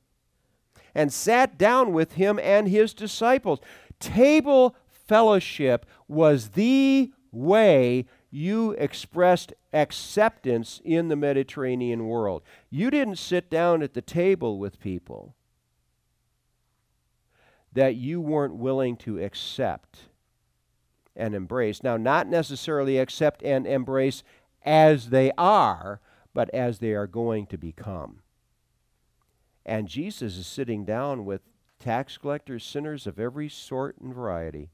and 0.94 1.12
sat 1.12 1.56
down 1.56 1.92
with 1.92 2.14
him 2.14 2.38
and 2.42 2.68
his 2.68 2.92
disciples. 2.94 3.60
Table 4.00 4.74
fellowship 4.88 5.86
was 6.08 6.50
the 6.50 7.12
way 7.30 8.06
you 8.30 8.72
expressed 8.72 9.52
acceptance 9.72 10.80
in 10.84 11.08
the 11.08 11.16
Mediterranean 11.16 12.06
world. 12.06 12.42
You 12.70 12.90
didn't 12.90 13.16
sit 13.16 13.50
down 13.50 13.82
at 13.82 13.94
the 13.94 14.02
table 14.02 14.58
with 14.58 14.80
people 14.80 15.34
that 17.72 17.96
you 17.96 18.20
weren't 18.20 18.54
willing 18.54 18.96
to 18.96 19.22
accept 19.22 20.08
and 21.16 21.34
embrace. 21.34 21.82
Now, 21.82 21.96
not 21.96 22.26
necessarily 22.26 22.98
accept 22.98 23.42
and 23.42 23.66
embrace 23.66 24.22
as 24.62 25.10
they 25.10 25.32
are, 25.38 26.00
but 26.32 26.50
as 26.50 26.78
they 26.78 26.92
are 26.92 27.06
going 27.06 27.46
to 27.46 27.58
become. 27.58 28.20
And 29.64 29.88
Jesus 29.88 30.36
is 30.36 30.46
sitting 30.46 30.84
down 30.84 31.24
with 31.24 31.42
tax 31.78 32.18
collectors, 32.18 32.64
sinners 32.64 33.06
of 33.06 33.18
every 33.18 33.48
sort 33.48 33.96
and 33.98 34.14
variety. 34.14 34.70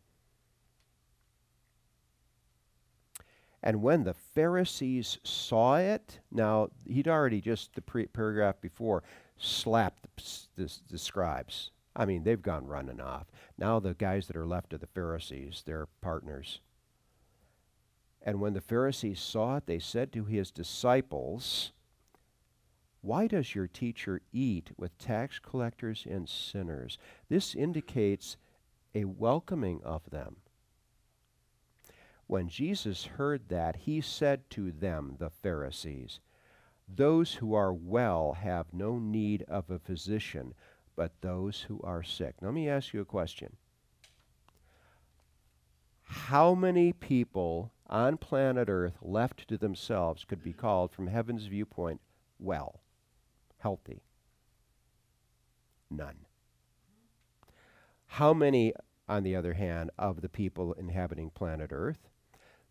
And 3.63 3.83
when 3.83 4.05
the 4.05 4.15
Pharisees 4.15 5.19
saw 5.23 5.77
it, 5.77 6.21
now 6.33 6.71
he'd 6.87 7.09
already 7.09 7.41
just 7.43 7.75
the 7.75 7.83
pre- 7.83 8.07
paragraph 8.07 8.61
before 8.61 9.03
slapped 9.37 10.07
the, 10.17 10.65
the, 10.65 10.73
the 10.93 10.99
scribes 10.99 11.71
I 11.95 12.05
mean, 12.05 12.23
they've 12.23 12.41
gone 12.41 12.67
running 12.67 13.01
off. 13.01 13.27
Now 13.59 13.81
the 13.81 13.95
guys 13.95 14.27
that 14.29 14.37
are 14.37 14.47
left 14.47 14.73
are 14.73 14.79
the 14.79 14.87
Pharisees, 14.87 15.63
their 15.67 15.87
partners. 16.01 16.61
And 18.23 18.41
when 18.41 18.53
the 18.53 18.61
Pharisees 18.61 19.21
saw 19.21 19.57
it, 19.57 19.67
they 19.67 19.79
said 19.79 20.13
to 20.13 20.25
his 20.25 20.51
disciples, 20.51 21.73
Why 23.01 23.27
does 23.27 23.55
your 23.55 23.67
teacher 23.67 24.21
eat 24.33 24.71
with 24.77 24.99
tax 24.99 25.39
collectors 25.39 26.07
and 26.09 26.29
sinners? 26.29 26.99
This 27.29 27.55
indicates 27.55 28.37
a 28.95 29.07
welcoming 29.07 29.81
of 29.85 30.11
them. 30.11 30.37
When 32.27 32.49
Jesus 32.49 33.07
heard 33.07 33.49
that, 33.49 33.75
he 33.75 34.01
said 34.01 34.49
to 34.51 34.71
them, 34.71 35.17
the 35.19 35.31
Pharisees, 35.31 36.21
Those 36.87 37.35
who 37.35 37.55
are 37.55 37.73
well 37.73 38.35
have 38.35 38.73
no 38.73 38.99
need 38.99 39.43
of 39.49 39.71
a 39.71 39.81
physician 39.81 40.55
but 41.01 41.23
those 41.23 41.63
who 41.63 41.81
are 41.83 42.03
sick. 42.03 42.35
Now, 42.43 42.49
let 42.49 42.55
me 42.55 42.69
ask 42.69 42.93
you 42.93 43.01
a 43.01 43.07
question. 43.07 43.57
How 46.03 46.55
many 46.55 46.93
people 46.93 47.73
on 47.87 48.19
planet 48.19 48.69
Earth 48.69 48.99
left 49.01 49.49
to 49.49 49.57
themselves 49.57 50.27
could 50.27 50.43
be 50.45 50.53
called 50.53 50.93
from 50.93 51.07
heaven's 51.07 51.47
viewpoint 51.47 52.03
well, 52.39 52.83
healthy? 53.57 54.03
None. 55.91 56.27
How 58.07 58.35
many, 58.35 58.75
on 59.09 59.23
the 59.23 59.35
other 59.35 59.55
hand, 59.55 59.91
of 59.99 60.21
the 60.21 60.29
people 60.29 60.75
inhabiting 60.75 61.31
planet 61.31 61.71
Earth 61.73 62.11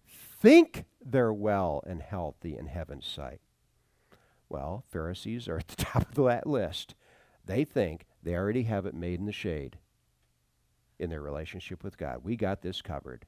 think 0.07 0.85
they're 1.03 1.33
well 1.33 1.81
and 1.87 2.03
healthy 2.03 2.55
in 2.55 2.67
heaven's 2.67 3.07
sight? 3.07 3.41
Well, 4.49 4.83
Pharisees 4.87 5.47
are 5.47 5.57
at 5.57 5.67
the 5.67 5.75
top 5.83 6.09
of 6.09 6.25
that 6.25 6.45
list. 6.45 6.93
They 7.49 7.65
think 7.65 8.05
they 8.21 8.35
already 8.35 8.61
have 8.63 8.85
it 8.85 8.93
made 8.93 9.19
in 9.19 9.25
the 9.25 9.31
shade 9.31 9.79
in 10.99 11.09
their 11.09 11.19
relationship 11.19 11.83
with 11.83 11.97
God. 11.97 12.23
We 12.23 12.35
got 12.35 12.61
this 12.61 12.79
covered. 12.79 13.25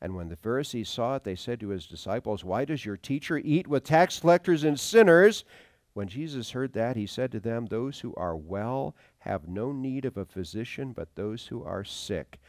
And 0.00 0.16
when 0.16 0.30
the 0.30 0.36
Pharisees 0.36 0.88
saw 0.88 1.14
it, 1.14 1.22
they 1.22 1.36
said 1.36 1.60
to 1.60 1.68
his 1.68 1.86
disciples, 1.86 2.42
Why 2.42 2.64
does 2.64 2.84
your 2.84 2.96
teacher 2.96 3.38
eat 3.38 3.68
with 3.68 3.84
tax 3.84 4.18
collectors 4.18 4.64
and 4.64 4.80
sinners? 4.80 5.44
When 5.92 6.08
Jesus 6.08 6.50
heard 6.50 6.72
that, 6.72 6.96
he 6.96 7.06
said 7.06 7.30
to 7.30 7.38
them, 7.38 7.66
Those 7.66 8.00
who 8.00 8.12
are 8.16 8.36
well 8.36 8.96
have 9.20 9.46
no 9.46 9.70
need 9.70 10.04
of 10.04 10.16
a 10.16 10.24
physician, 10.24 10.92
but 10.92 11.14
those 11.14 11.46
who 11.46 11.62
are 11.62 11.84
sick. 11.84 12.40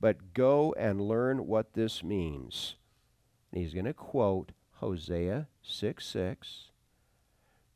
But 0.00 0.34
go 0.34 0.72
and 0.78 1.00
learn 1.00 1.48
what 1.48 1.74
this 1.74 2.04
means. 2.04 2.76
And 3.50 3.60
he's 3.60 3.74
going 3.74 3.86
to 3.86 3.92
quote 3.92 4.52
Hosea 4.74 5.48
6 5.64 6.06
6 6.06 6.65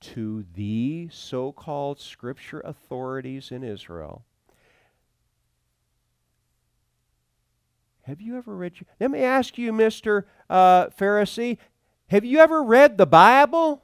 to 0.00 0.44
the 0.54 1.08
so 1.12 1.52
called 1.52 2.00
scripture 2.00 2.60
authorities 2.60 3.50
in 3.50 3.62
Israel. 3.62 4.24
Have 8.02 8.20
you 8.20 8.36
ever 8.36 8.56
read? 8.56 8.72
Let 8.98 9.10
me 9.10 9.20
ask 9.20 9.58
you, 9.58 9.72
Mr. 9.72 10.24
Uh, 10.48 10.86
Pharisee, 10.88 11.58
have 12.08 12.24
you 12.24 12.38
ever 12.38 12.62
read 12.62 12.98
the 12.98 13.06
Bible? 13.06 13.82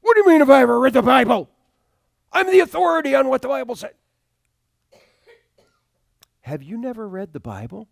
What 0.00 0.14
do 0.14 0.20
you 0.20 0.28
mean, 0.28 0.40
have 0.40 0.50
I 0.50 0.62
ever 0.62 0.78
read 0.78 0.92
the 0.92 1.02
Bible? 1.02 1.48
I'm 2.32 2.50
the 2.50 2.60
authority 2.60 3.14
on 3.14 3.28
what 3.28 3.42
the 3.42 3.48
Bible 3.48 3.76
said. 3.76 3.94
Have 6.42 6.62
you 6.62 6.76
never 6.76 7.08
read 7.08 7.32
the 7.32 7.40
Bible? 7.40 7.88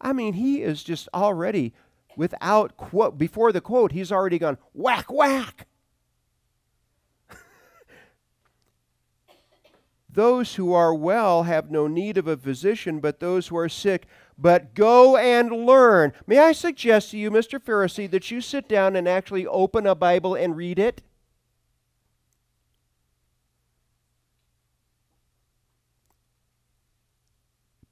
I 0.00 0.12
mean, 0.12 0.34
he 0.34 0.62
is 0.62 0.82
just 0.82 1.08
already 1.12 1.74
without 2.16 2.76
quote 2.76 3.18
before 3.18 3.52
the 3.52 3.60
quote 3.60 3.92
he's 3.92 4.12
already 4.12 4.38
gone 4.38 4.58
whack 4.72 5.12
whack 5.12 5.66
Those 10.10 10.54
who 10.56 10.72
are 10.72 10.94
well 10.94 11.44
have 11.44 11.70
no 11.70 11.86
need 11.86 12.18
of 12.18 12.26
a 12.26 12.36
physician, 12.36 12.98
but 12.98 13.20
those 13.20 13.48
who 13.48 13.56
are 13.56 13.68
sick. 13.68 14.06
But 14.36 14.74
go 14.74 15.16
and 15.16 15.66
learn. 15.66 16.12
May 16.26 16.38
I 16.38 16.52
suggest 16.52 17.10
to 17.10 17.18
you, 17.18 17.30
Mr. 17.30 17.60
Pharisee, 17.60 18.10
that 18.10 18.30
you 18.30 18.40
sit 18.40 18.68
down 18.68 18.96
and 18.96 19.06
actually 19.06 19.46
open 19.46 19.86
a 19.86 19.94
Bible 19.94 20.34
and 20.34 20.56
read 20.56 20.78
it? 20.78 21.02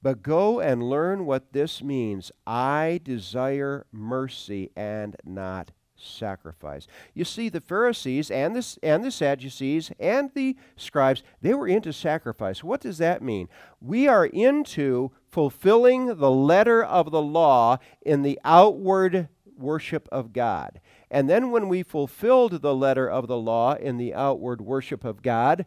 But 0.01 0.23
go 0.23 0.59
and 0.59 0.89
learn 0.89 1.25
what 1.25 1.53
this 1.53 1.81
means. 1.81 2.31
I 2.45 3.01
desire 3.03 3.85
mercy 3.91 4.71
and 4.75 5.15
not 5.25 5.71
sacrifice. 5.95 6.87
You 7.13 7.25
see, 7.25 7.49
the 7.49 7.61
Pharisees 7.61 8.29
and 8.29 8.55
the, 8.55 8.77
and 8.83 9.03
the 9.03 9.11
Sadducees 9.11 9.91
and 9.99 10.29
the 10.33 10.55
scribes, 10.75 11.23
they 11.41 11.53
were 11.53 11.67
into 11.67 11.91
sacrifice. 11.91 12.63
What 12.63 12.81
does 12.81 12.99
that 12.99 13.21
mean? 13.21 13.49
We 13.81 14.07
are 14.07 14.25
into 14.25 15.11
fulfilling 15.29 16.17
the 16.17 16.31
letter 16.31 16.83
of 16.83 17.11
the 17.11 17.21
law 17.21 17.77
in 18.01 18.21
the 18.21 18.39
outward 18.45 19.27
worship 19.57 20.07
of 20.11 20.33
God. 20.33 20.79
And 21.09 21.29
then 21.29 21.51
when 21.51 21.67
we 21.67 21.83
fulfilled 21.83 22.61
the 22.61 22.75
letter 22.75 23.09
of 23.09 23.27
the 23.27 23.37
law 23.37 23.75
in 23.75 23.97
the 23.97 24.13
outward 24.13 24.61
worship 24.61 25.03
of 25.03 25.21
God, 25.21 25.65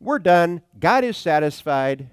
we're 0.00 0.20
done. 0.20 0.62
God 0.78 1.04
is 1.04 1.16
satisfied. 1.16 2.08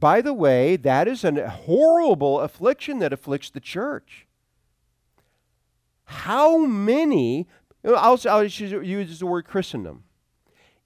By 0.00 0.22
the 0.22 0.32
way, 0.32 0.76
that 0.76 1.06
is 1.06 1.24
a 1.24 1.50
horrible 1.50 2.40
affliction 2.40 3.00
that 3.00 3.12
afflicts 3.12 3.50
the 3.50 3.60
church. 3.60 4.26
How 6.04 6.56
many, 6.56 7.46
I'll, 7.84 8.18
I'll 8.28 8.44
use 8.44 9.18
the 9.18 9.26
word 9.26 9.44
Christendom. 9.44 10.04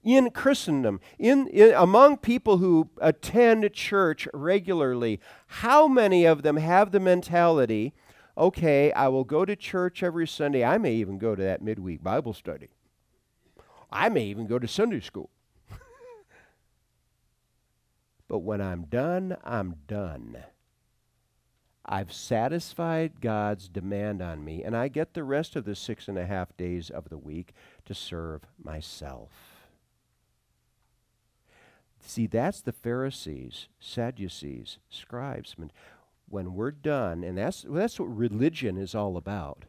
In 0.03 0.29
Christendom, 0.29 0.99
in, 1.17 1.47
in, 1.47 1.73
among 1.73 2.17
people 2.17 2.57
who 2.57 2.89
attend 2.99 3.73
church 3.73 4.27
regularly, 4.33 5.19
how 5.47 5.87
many 5.87 6.25
of 6.25 6.43
them 6.43 6.57
have 6.57 6.91
the 6.91 6.99
mentality, 6.99 7.93
okay, 8.37 8.91
I 8.91 9.07
will 9.07 9.23
go 9.23 9.45
to 9.45 9.55
church 9.55 10.03
every 10.03 10.27
Sunday. 10.27 10.63
I 10.63 10.77
may 10.77 10.93
even 10.93 11.17
go 11.17 11.33
to 11.35 11.41
that 11.41 11.63
midweek 11.63 12.03
Bible 12.03 12.33
study. 12.33 12.69
I 13.91 14.09
may 14.09 14.25
even 14.25 14.45
go 14.45 14.59
to 14.59 14.67
Sunday 14.67 14.99
school. 14.99 15.31
But 18.35 18.43
when 18.43 18.59
I'm 18.59 18.83
done, 18.87 19.37
I'm 19.45 19.75
done. 19.87 20.43
I've 21.85 22.11
satisfied 22.11 23.21
God's 23.21 23.69
demand 23.69 24.21
on 24.21 24.43
me, 24.43 24.61
and 24.61 24.75
I 24.75 24.89
get 24.89 25.13
the 25.13 25.23
rest 25.23 25.55
of 25.55 25.63
the 25.63 25.73
six 25.73 26.09
and 26.09 26.17
a 26.17 26.25
half 26.25 26.57
days 26.57 26.89
of 26.89 27.07
the 27.07 27.17
week 27.17 27.53
to 27.85 27.93
serve 27.93 28.41
myself. 28.61 29.29
See, 32.01 32.27
that's 32.27 32.59
the 32.59 32.73
Pharisees, 32.73 33.69
Sadducees, 33.79 34.79
scribes. 34.89 35.55
When 36.27 36.55
we're 36.55 36.71
done, 36.71 37.23
and 37.23 37.37
that's, 37.37 37.65
that's 37.65 38.01
what 38.01 38.17
religion 38.17 38.77
is 38.77 38.93
all 38.93 39.15
about, 39.15 39.63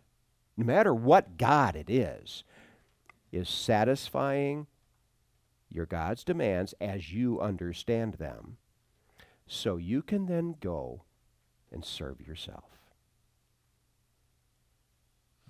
no 0.56 0.64
matter 0.64 0.92
what 0.92 1.38
God 1.38 1.76
it 1.76 1.88
is, 1.88 2.42
is 3.30 3.48
satisfying 3.48 4.66
your 5.76 5.86
God's 5.86 6.24
demands 6.24 6.74
as 6.80 7.12
you 7.12 7.40
understand 7.40 8.14
them, 8.14 8.56
so 9.46 9.76
you 9.76 10.02
can 10.02 10.26
then 10.26 10.56
go 10.60 11.02
and 11.70 11.84
serve 11.84 12.26
yourself. 12.26 12.64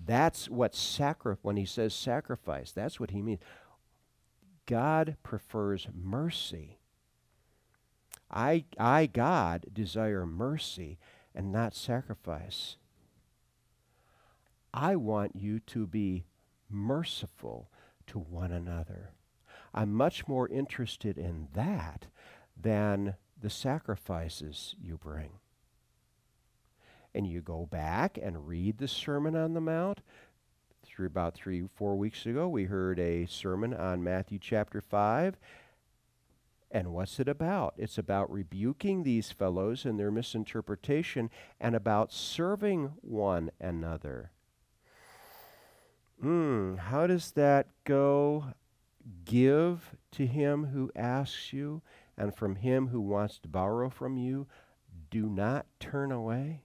That's 0.05 0.51
what 0.51 0.75
sacrifice, 0.75 1.43
when 1.43 1.57
he 1.57 1.65
says 1.65 1.95
sacrifice, 1.95 2.73
that's 2.73 3.01
what 3.01 3.13
he 3.13 3.23
means. 3.23 3.41
God 4.67 5.17
prefers 5.23 5.89
mercy. 5.95 6.79
I, 8.31 8.65
I, 8.79 9.07
God, 9.07 9.67
desire 9.73 10.27
mercy 10.27 10.99
and 11.35 11.53
not 11.53 11.75
sacrifice. 11.75 12.77
I 14.75 14.97
want 14.97 15.37
you 15.37 15.61
to 15.61 15.87
be 15.87 16.25
merciful 16.69 17.71
to 18.09 18.19
one 18.19 18.51
another. 18.53 19.13
I'm 19.77 19.93
much 19.93 20.27
more 20.27 20.49
interested 20.49 21.19
in 21.19 21.49
that 21.55 22.07
than 22.59 23.15
the 23.39 23.51
sacrifices 23.51 24.75
you 24.81 24.97
bring. 24.97 25.33
And 27.15 27.27
you 27.27 27.43
go 27.43 27.67
back 27.67 28.19
and 28.21 28.49
read 28.49 28.79
the 28.79 28.89
Sermon 28.89 29.37
on 29.37 29.53
the 29.53 29.61
Mount. 29.61 30.01
Through 30.83 31.07
about 31.07 31.35
three, 31.35 31.65
four 31.75 31.97
weeks 31.97 32.25
ago, 32.25 32.49
we 32.49 32.65
heard 32.65 32.99
a 32.99 33.27
sermon 33.27 33.75
on 33.75 34.03
Matthew 34.03 34.39
chapter 34.41 34.81
5. 34.81 35.37
And 36.71 36.93
what's 36.93 37.21
it 37.21 37.29
about? 37.29 37.75
It's 37.77 37.99
about 37.99 38.33
rebuking 38.33 39.03
these 39.03 39.31
fellows 39.31 39.85
and 39.85 40.01
their 40.01 40.11
misinterpretation 40.11 41.31
and 41.61 41.75
about 41.75 42.13
serving 42.13 42.93
one 43.03 43.51
another. 43.61 44.31
Hmm, 46.21 46.77
how 46.77 47.07
does 47.07 47.33
that 47.33 47.69
go? 47.85 48.47
Give 49.25 49.95
to 50.13 50.27
him 50.27 50.67
who 50.67 50.91
asks 50.97 51.53
you, 51.53 51.83
and 52.17 52.35
from 52.35 52.57
him 52.57 52.89
who 52.89 53.01
wants 53.01 53.39
to 53.39 53.49
borrow 53.49 53.89
from 53.89 54.17
you, 54.17 54.47
do 55.11 55.29
not 55.29 55.67
turn 55.79 56.11
away. 56.11 56.63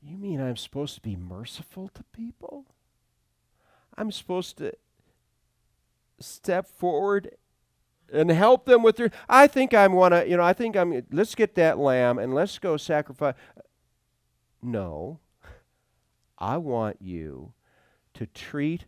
You 0.00 0.16
mean 0.16 0.40
I'm 0.40 0.56
supposed 0.56 0.94
to 0.94 1.00
be 1.00 1.16
merciful 1.16 1.88
to 1.88 2.04
people? 2.04 2.64
I'm 3.96 4.12
supposed 4.12 4.56
to 4.58 4.72
step 6.20 6.66
forward 6.66 7.36
and 8.10 8.30
help 8.30 8.64
them 8.64 8.82
with 8.82 8.96
their 8.96 9.10
I 9.28 9.46
think 9.46 9.74
I'm 9.74 9.92
want 9.92 10.14
to, 10.14 10.26
you 10.26 10.36
know, 10.36 10.42
I 10.42 10.52
think 10.52 10.76
I'm 10.76 11.02
let's 11.12 11.34
get 11.34 11.56
that 11.56 11.78
lamb 11.78 12.18
and 12.18 12.34
let's 12.34 12.58
go 12.58 12.76
sacrifice. 12.76 13.34
No. 14.62 15.18
I 16.38 16.56
want 16.56 17.02
you 17.02 17.52
to 18.18 18.26
treat 18.26 18.86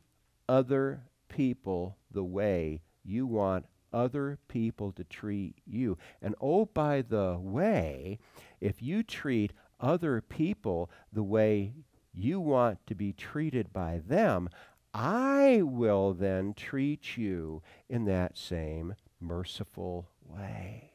other 0.49 1.05
people 1.29 1.97
the 2.11 2.25
way 2.25 2.83
you 3.05 3.29
want 3.29 3.65
other 3.93 4.41
people 4.49 4.91
to 4.91 5.05
treat 5.05 5.55
you. 5.65 5.97
And 6.21 6.35
oh, 6.41 6.65
by 6.65 7.03
the 7.03 7.39
way, 7.41 8.19
if 8.61 8.83
you 8.83 9.05
treat 9.05 9.53
other 9.79 10.21
people 10.21 10.91
the 11.13 11.23
way 11.23 11.75
you 12.13 12.41
want 12.41 12.85
to 12.89 12.97
be 12.97 13.13
treated 13.13 13.73
by 13.73 14.01
them, 14.05 14.49
I 14.93 15.63
will 15.63 16.13
then 16.13 16.53
treat 16.53 17.17
you 17.17 17.63
in 17.89 18.07
that 18.07 18.37
same 18.37 18.97
merciful 19.21 20.09
way. 20.27 20.91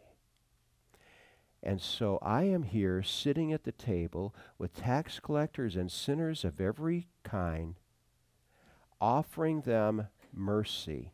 And 1.63 1.81
so 1.81 2.19
I 2.21 2.43
am 2.43 2.63
here 2.63 3.01
sitting 3.01 3.53
at 3.53 3.63
the 3.63 3.71
table 3.71 4.35
with 4.57 4.75
tax 4.75 5.21
collectors 5.21 5.77
and 5.77 5.89
sinners 5.89 6.43
of 6.43 6.59
every 6.59 7.07
kind 7.23 7.75
offering 8.99 9.61
them 9.61 10.07
mercy. 10.33 11.11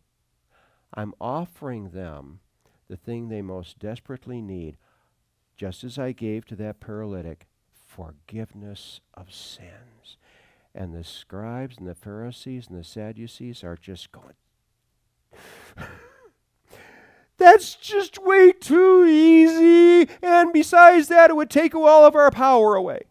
I'm 0.94 1.14
offering 1.22 1.90
them 1.90 2.40
the 2.88 2.98
thing 2.98 3.30
they 3.30 3.42
most 3.42 3.80
desperately 3.80 4.42
need, 4.42 4.78
just 5.56 5.84
as 5.84 5.98
I 5.98 6.12
gave 6.12 6.46
to 6.46 6.56
that 6.58 6.80
paralytic 6.80 7.48
forgiveness 7.88 9.00
of 9.14 9.34
sins. 9.34 10.18
And 10.74 10.94
the 10.94 11.04
scribes 11.04 11.78
and 11.78 11.88
the 11.88 11.96
Pharisees 11.96 12.68
and 12.68 12.78
the 12.78 12.84
Sadducees 12.84 13.64
are 13.64 13.78
just 13.78 14.12
going, 14.12 14.36
That's 17.38 17.76
just 17.76 18.24
way 18.24 18.52
too 18.52 19.06
easy. 19.06 20.10
And 20.22 20.54
besides 20.54 21.08
that, 21.08 21.30
it 21.32 21.36
would 21.36 21.50
take 21.50 21.74
all 21.74 22.06
of 22.06 22.16
our 22.16 22.30
power 22.30 22.76
away. 22.76 23.06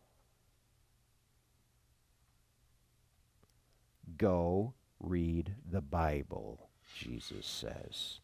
Go 4.20 4.74
read 4.98 5.54
the 5.64 5.80
Bible, 5.80 6.68
Jesus 6.94 7.46
says. 7.46 8.20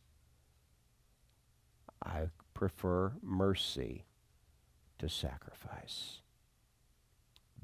I 2.04 2.26
prefer 2.52 3.14
mercy 3.22 4.04
to 4.98 5.08
sacrifice. 5.08 6.20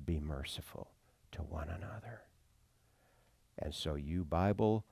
Be 0.02 0.18
merciful 0.18 0.92
to 1.32 1.42
one 1.42 1.68
another. 1.68 2.22
And 3.58 3.74
so, 3.74 3.96
you 3.96 4.24
Bible 4.24 4.86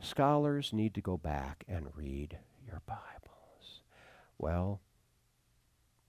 scholars 0.00 0.72
need 0.72 0.94
to 0.94 1.02
go 1.02 1.18
back 1.18 1.64
and 1.68 1.94
read 1.94 2.38
your 2.66 2.80
Bibles. 2.86 3.82
Well, 4.38 4.80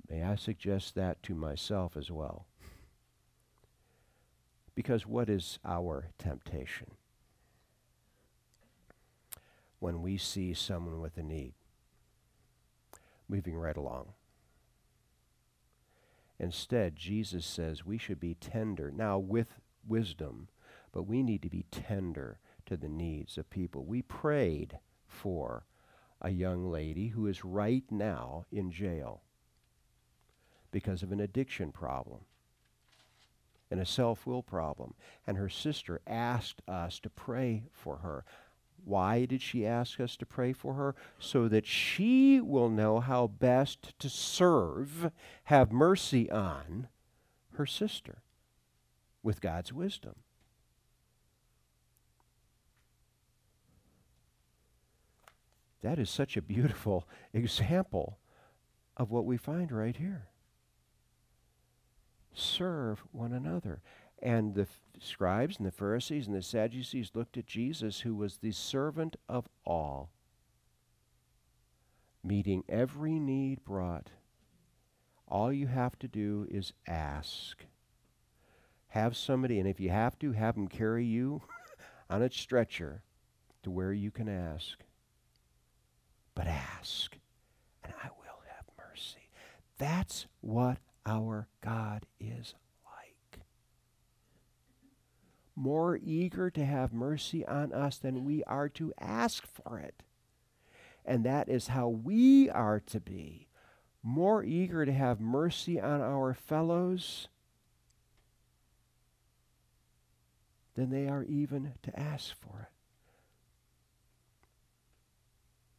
may 0.09 0.23
I 0.23 0.37
suggest 0.37 0.95
that 0.95 1.21
to 1.23 1.35
myself 1.35 1.97
as 1.97 2.09
well? 2.09 2.45
Because 4.77 5.07
what 5.07 5.27
is 5.27 5.57
our 5.65 6.11
temptation? 6.19 6.91
When 9.79 10.03
we 10.03 10.19
see 10.19 10.53
someone 10.53 11.01
with 11.01 11.17
a 11.17 11.23
need, 11.23 11.55
moving 13.27 13.55
right 13.55 13.75
along. 13.75 14.09
Instead, 16.39 16.95
Jesus 16.95 17.43
says 17.43 17.87
we 17.87 17.97
should 17.97 18.19
be 18.19 18.35
tender. 18.35 18.91
Now, 18.91 19.17
with 19.17 19.55
wisdom, 19.87 20.47
but 20.91 21.07
we 21.07 21.23
need 21.23 21.41
to 21.41 21.49
be 21.49 21.65
tender 21.71 22.37
to 22.67 22.77
the 22.77 22.87
needs 22.87 23.39
of 23.39 23.49
people. 23.49 23.83
We 23.83 24.03
prayed 24.03 24.77
for 25.07 25.65
a 26.21 26.29
young 26.29 26.69
lady 26.69 27.07
who 27.07 27.25
is 27.25 27.43
right 27.43 27.85
now 27.89 28.45
in 28.51 28.69
jail 28.69 29.23
because 30.69 31.01
of 31.01 31.11
an 31.11 31.19
addiction 31.19 31.71
problem 31.71 32.19
and 33.69 33.79
a 33.79 33.85
self 33.85 34.25
will 34.25 34.43
problem. 34.43 34.93
And 35.25 35.37
her 35.37 35.49
sister 35.49 36.01
asked 36.07 36.61
us 36.67 36.99
to 36.99 37.09
pray 37.09 37.63
for 37.71 37.97
her. 37.97 38.23
Why 38.83 39.25
did 39.25 39.41
she 39.41 39.65
ask 39.65 39.99
us 39.99 40.15
to 40.17 40.25
pray 40.25 40.53
for 40.53 40.75
her? 40.75 40.95
So 41.19 41.47
that 41.49 41.65
she 41.65 42.39
will 42.39 42.69
know 42.69 42.99
how 42.99 43.27
best 43.27 43.99
to 43.99 44.09
serve, 44.09 45.11
have 45.45 45.71
mercy 45.71 46.31
on 46.31 46.87
her 47.53 47.65
sister 47.65 48.21
with 49.23 49.41
God's 49.41 49.73
wisdom. 49.73 50.15
That 55.81 55.99
is 55.99 56.09
such 56.09 56.37
a 56.37 56.41
beautiful 56.41 57.07
example 57.33 58.19
of 58.95 59.11
what 59.11 59.25
we 59.25 59.37
find 59.37 59.71
right 59.71 59.95
here. 59.95 60.29
Serve 62.37 63.03
one 63.11 63.33
another. 63.33 63.81
And 64.21 64.53
the 64.53 64.67
scribes 64.99 65.57
and 65.57 65.65
the 65.65 65.71
Pharisees 65.71 66.27
and 66.27 66.35
the 66.35 66.43
Sadducees 66.43 67.11
looked 67.15 67.35
at 67.35 67.47
Jesus, 67.47 68.01
who 68.01 68.13
was 68.13 68.37
the 68.37 68.51
servant 68.51 69.15
of 69.27 69.49
all, 69.65 70.11
meeting 72.23 72.63
every 72.69 73.19
need 73.19 73.63
brought. 73.63 74.11
All 75.27 75.51
you 75.51 75.65
have 75.67 75.97
to 75.99 76.07
do 76.07 76.47
is 76.49 76.73
ask. 76.87 77.65
Have 78.89 79.17
somebody, 79.17 79.59
and 79.59 79.67
if 79.67 79.79
you 79.79 79.89
have 79.89 80.17
to, 80.19 80.31
have 80.31 80.55
them 80.55 80.67
carry 80.67 81.05
you 81.05 81.41
on 82.09 82.21
a 82.21 82.31
stretcher 82.31 83.01
to 83.63 83.71
where 83.71 83.93
you 83.93 84.11
can 84.11 84.29
ask. 84.29 84.77
But 86.35 86.45
ask, 86.45 87.17
and 87.83 87.93
I 88.03 88.09
will 88.09 88.41
have 88.55 88.65
mercy. 88.77 89.29
That's 89.79 90.27
what 90.41 90.77
our 91.07 91.47
God 91.61 92.05
is 92.19 92.53
like. 92.85 93.39
more 95.55 95.97
eager 95.97 96.51
to 96.51 96.65
have 96.65 96.93
mercy 96.93 97.45
on 97.45 97.73
us 97.73 97.97
than 97.97 98.25
we 98.25 98.43
are 98.43 98.69
to 98.69 98.93
ask 98.99 99.43
for 99.47 99.79
it. 99.79 100.03
And 101.05 101.23
that 101.23 101.49
is 101.49 101.69
how 101.69 101.87
we 101.87 102.49
are 102.49 102.79
to 102.81 102.99
be 102.99 103.47
more 104.03 104.43
eager 104.43 104.85
to 104.85 104.91
have 104.93 105.19
mercy 105.19 105.79
on 105.79 106.01
our 106.01 106.33
fellows 106.33 107.27
than 110.75 110.89
they 110.91 111.07
are 111.07 111.23
even 111.23 111.73
to 111.81 111.99
ask 111.99 112.35
for 112.39 112.69
it. 112.69 112.73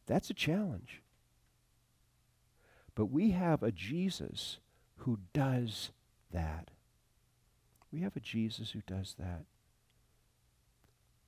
That's 0.07 0.29
a 0.29 0.33
challenge. 0.33 1.01
But 2.95 3.05
we 3.05 3.31
have 3.31 3.63
a 3.63 3.71
Jesus 3.71 4.57
who 4.99 5.19
does 5.33 5.91
that. 6.31 6.71
We 7.91 8.01
have 8.01 8.15
a 8.15 8.19
Jesus 8.19 8.71
who 8.71 8.81
does 8.85 9.15
that. 9.19 9.43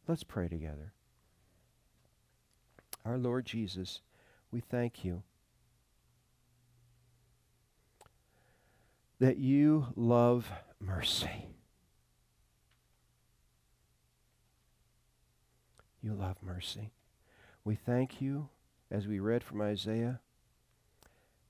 Let's 0.07 0.23
pray 0.23 0.47
together. 0.47 0.93
Our 3.05 3.17
Lord 3.17 3.45
Jesus, 3.45 4.01
we 4.51 4.59
thank 4.59 5.03
you 5.03 5.23
that 9.19 9.37
you 9.37 9.87
love 9.95 10.51
mercy. 10.79 11.47
You 16.01 16.13
love 16.13 16.37
mercy. 16.41 16.91
We 17.63 17.75
thank 17.75 18.21
you, 18.21 18.49
as 18.89 19.07
we 19.07 19.19
read 19.19 19.43
from 19.43 19.61
Isaiah, 19.61 20.19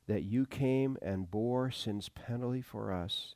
that 0.08 0.24
you 0.24 0.45
came 0.45 0.97
and 1.02 1.32
bore 1.32 1.72
sin's 1.72 2.10
penalty 2.10 2.62
for 2.62 2.91
us 2.91 3.36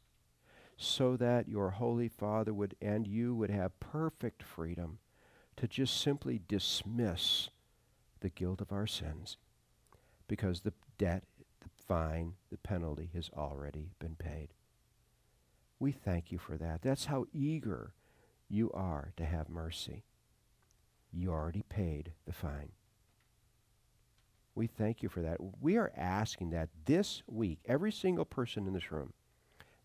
so 0.77 1.15
that 1.15 1.47
your 1.47 1.71
Holy 1.71 2.09
Father 2.09 2.53
would 2.53 2.75
and 2.81 3.07
you 3.07 3.33
would 3.33 3.49
have 3.49 3.79
perfect 3.79 4.43
freedom 4.43 4.99
to 5.55 5.67
just 5.67 5.99
simply 6.01 6.41
dismiss 6.47 7.49
the 8.19 8.29
guilt 8.29 8.61
of 8.61 8.71
our 8.71 8.87
sins 8.87 9.37
because 10.27 10.61
the 10.61 10.73
debt, 10.97 11.23
the 11.61 11.69
fine, 11.87 12.33
the 12.51 12.57
penalty 12.57 13.09
has 13.13 13.29
already 13.35 13.91
been 13.99 14.15
paid. 14.15 14.49
We 15.79 15.91
thank 15.91 16.31
you 16.31 16.37
for 16.37 16.57
that. 16.57 16.81
That's 16.81 17.05
how 17.05 17.25
eager 17.33 17.93
you 18.49 18.71
are 18.71 19.13
to 19.17 19.25
have 19.25 19.49
mercy. 19.49 20.03
You 21.11 21.31
already 21.31 21.63
paid 21.69 22.11
the 22.25 22.33
fine. 22.33 22.71
We 24.55 24.67
thank 24.67 25.03
you 25.03 25.09
for 25.09 25.21
that. 25.21 25.37
We 25.61 25.75
are 25.77 25.91
asking 25.97 26.51
that 26.51 26.69
this 26.85 27.23
week, 27.27 27.59
every 27.65 27.91
single 27.91 28.25
person 28.25 28.65
in 28.65 28.73
this 28.73 28.91
room, 28.91 29.13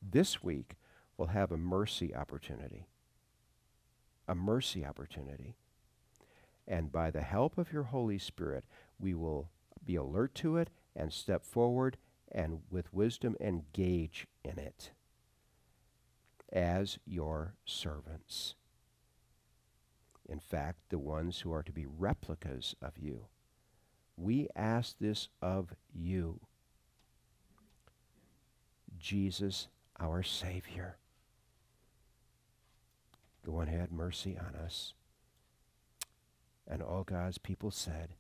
this 0.00 0.42
week, 0.42 0.76
will 1.16 1.26
have 1.26 1.50
a 1.50 1.56
mercy 1.56 2.14
opportunity. 2.14 2.86
A 4.28 4.34
mercy 4.34 4.86
opportunity. 4.86 5.56
And 6.68 6.92
by 6.92 7.10
the 7.10 7.22
help 7.22 7.58
of 7.58 7.72
your 7.72 7.82
Holy 7.82 8.18
Spirit, 8.18 8.64
we 8.98 9.12
will 9.12 9.50
be 9.84 9.96
alert 9.96 10.36
to 10.36 10.56
it 10.56 10.70
and 10.94 11.12
step 11.12 11.44
forward 11.44 11.96
and 12.30 12.60
with 12.70 12.94
wisdom 12.94 13.36
engage 13.40 14.28
in 14.44 14.58
it 14.58 14.92
as 16.52 16.98
your 17.04 17.54
servants. 17.64 18.54
In 20.28 20.38
fact, 20.38 20.78
the 20.90 20.98
ones 20.98 21.40
who 21.40 21.52
are 21.52 21.62
to 21.64 21.72
be 21.72 21.86
replicas 21.86 22.76
of 22.80 22.98
you. 22.98 23.26
We 24.20 24.48
ask 24.54 24.96
this 25.00 25.28
of 25.40 25.72
you, 25.94 26.40
Jesus, 28.98 29.68
our 29.98 30.22
Savior, 30.22 30.98
one 33.46 33.68
who 33.68 33.78
had 33.78 33.90
mercy 33.90 34.38
on 34.38 34.54
us. 34.54 34.92
And 36.68 36.82
all 36.82 37.02
God's 37.02 37.38
people 37.38 37.70
said, 37.70 38.10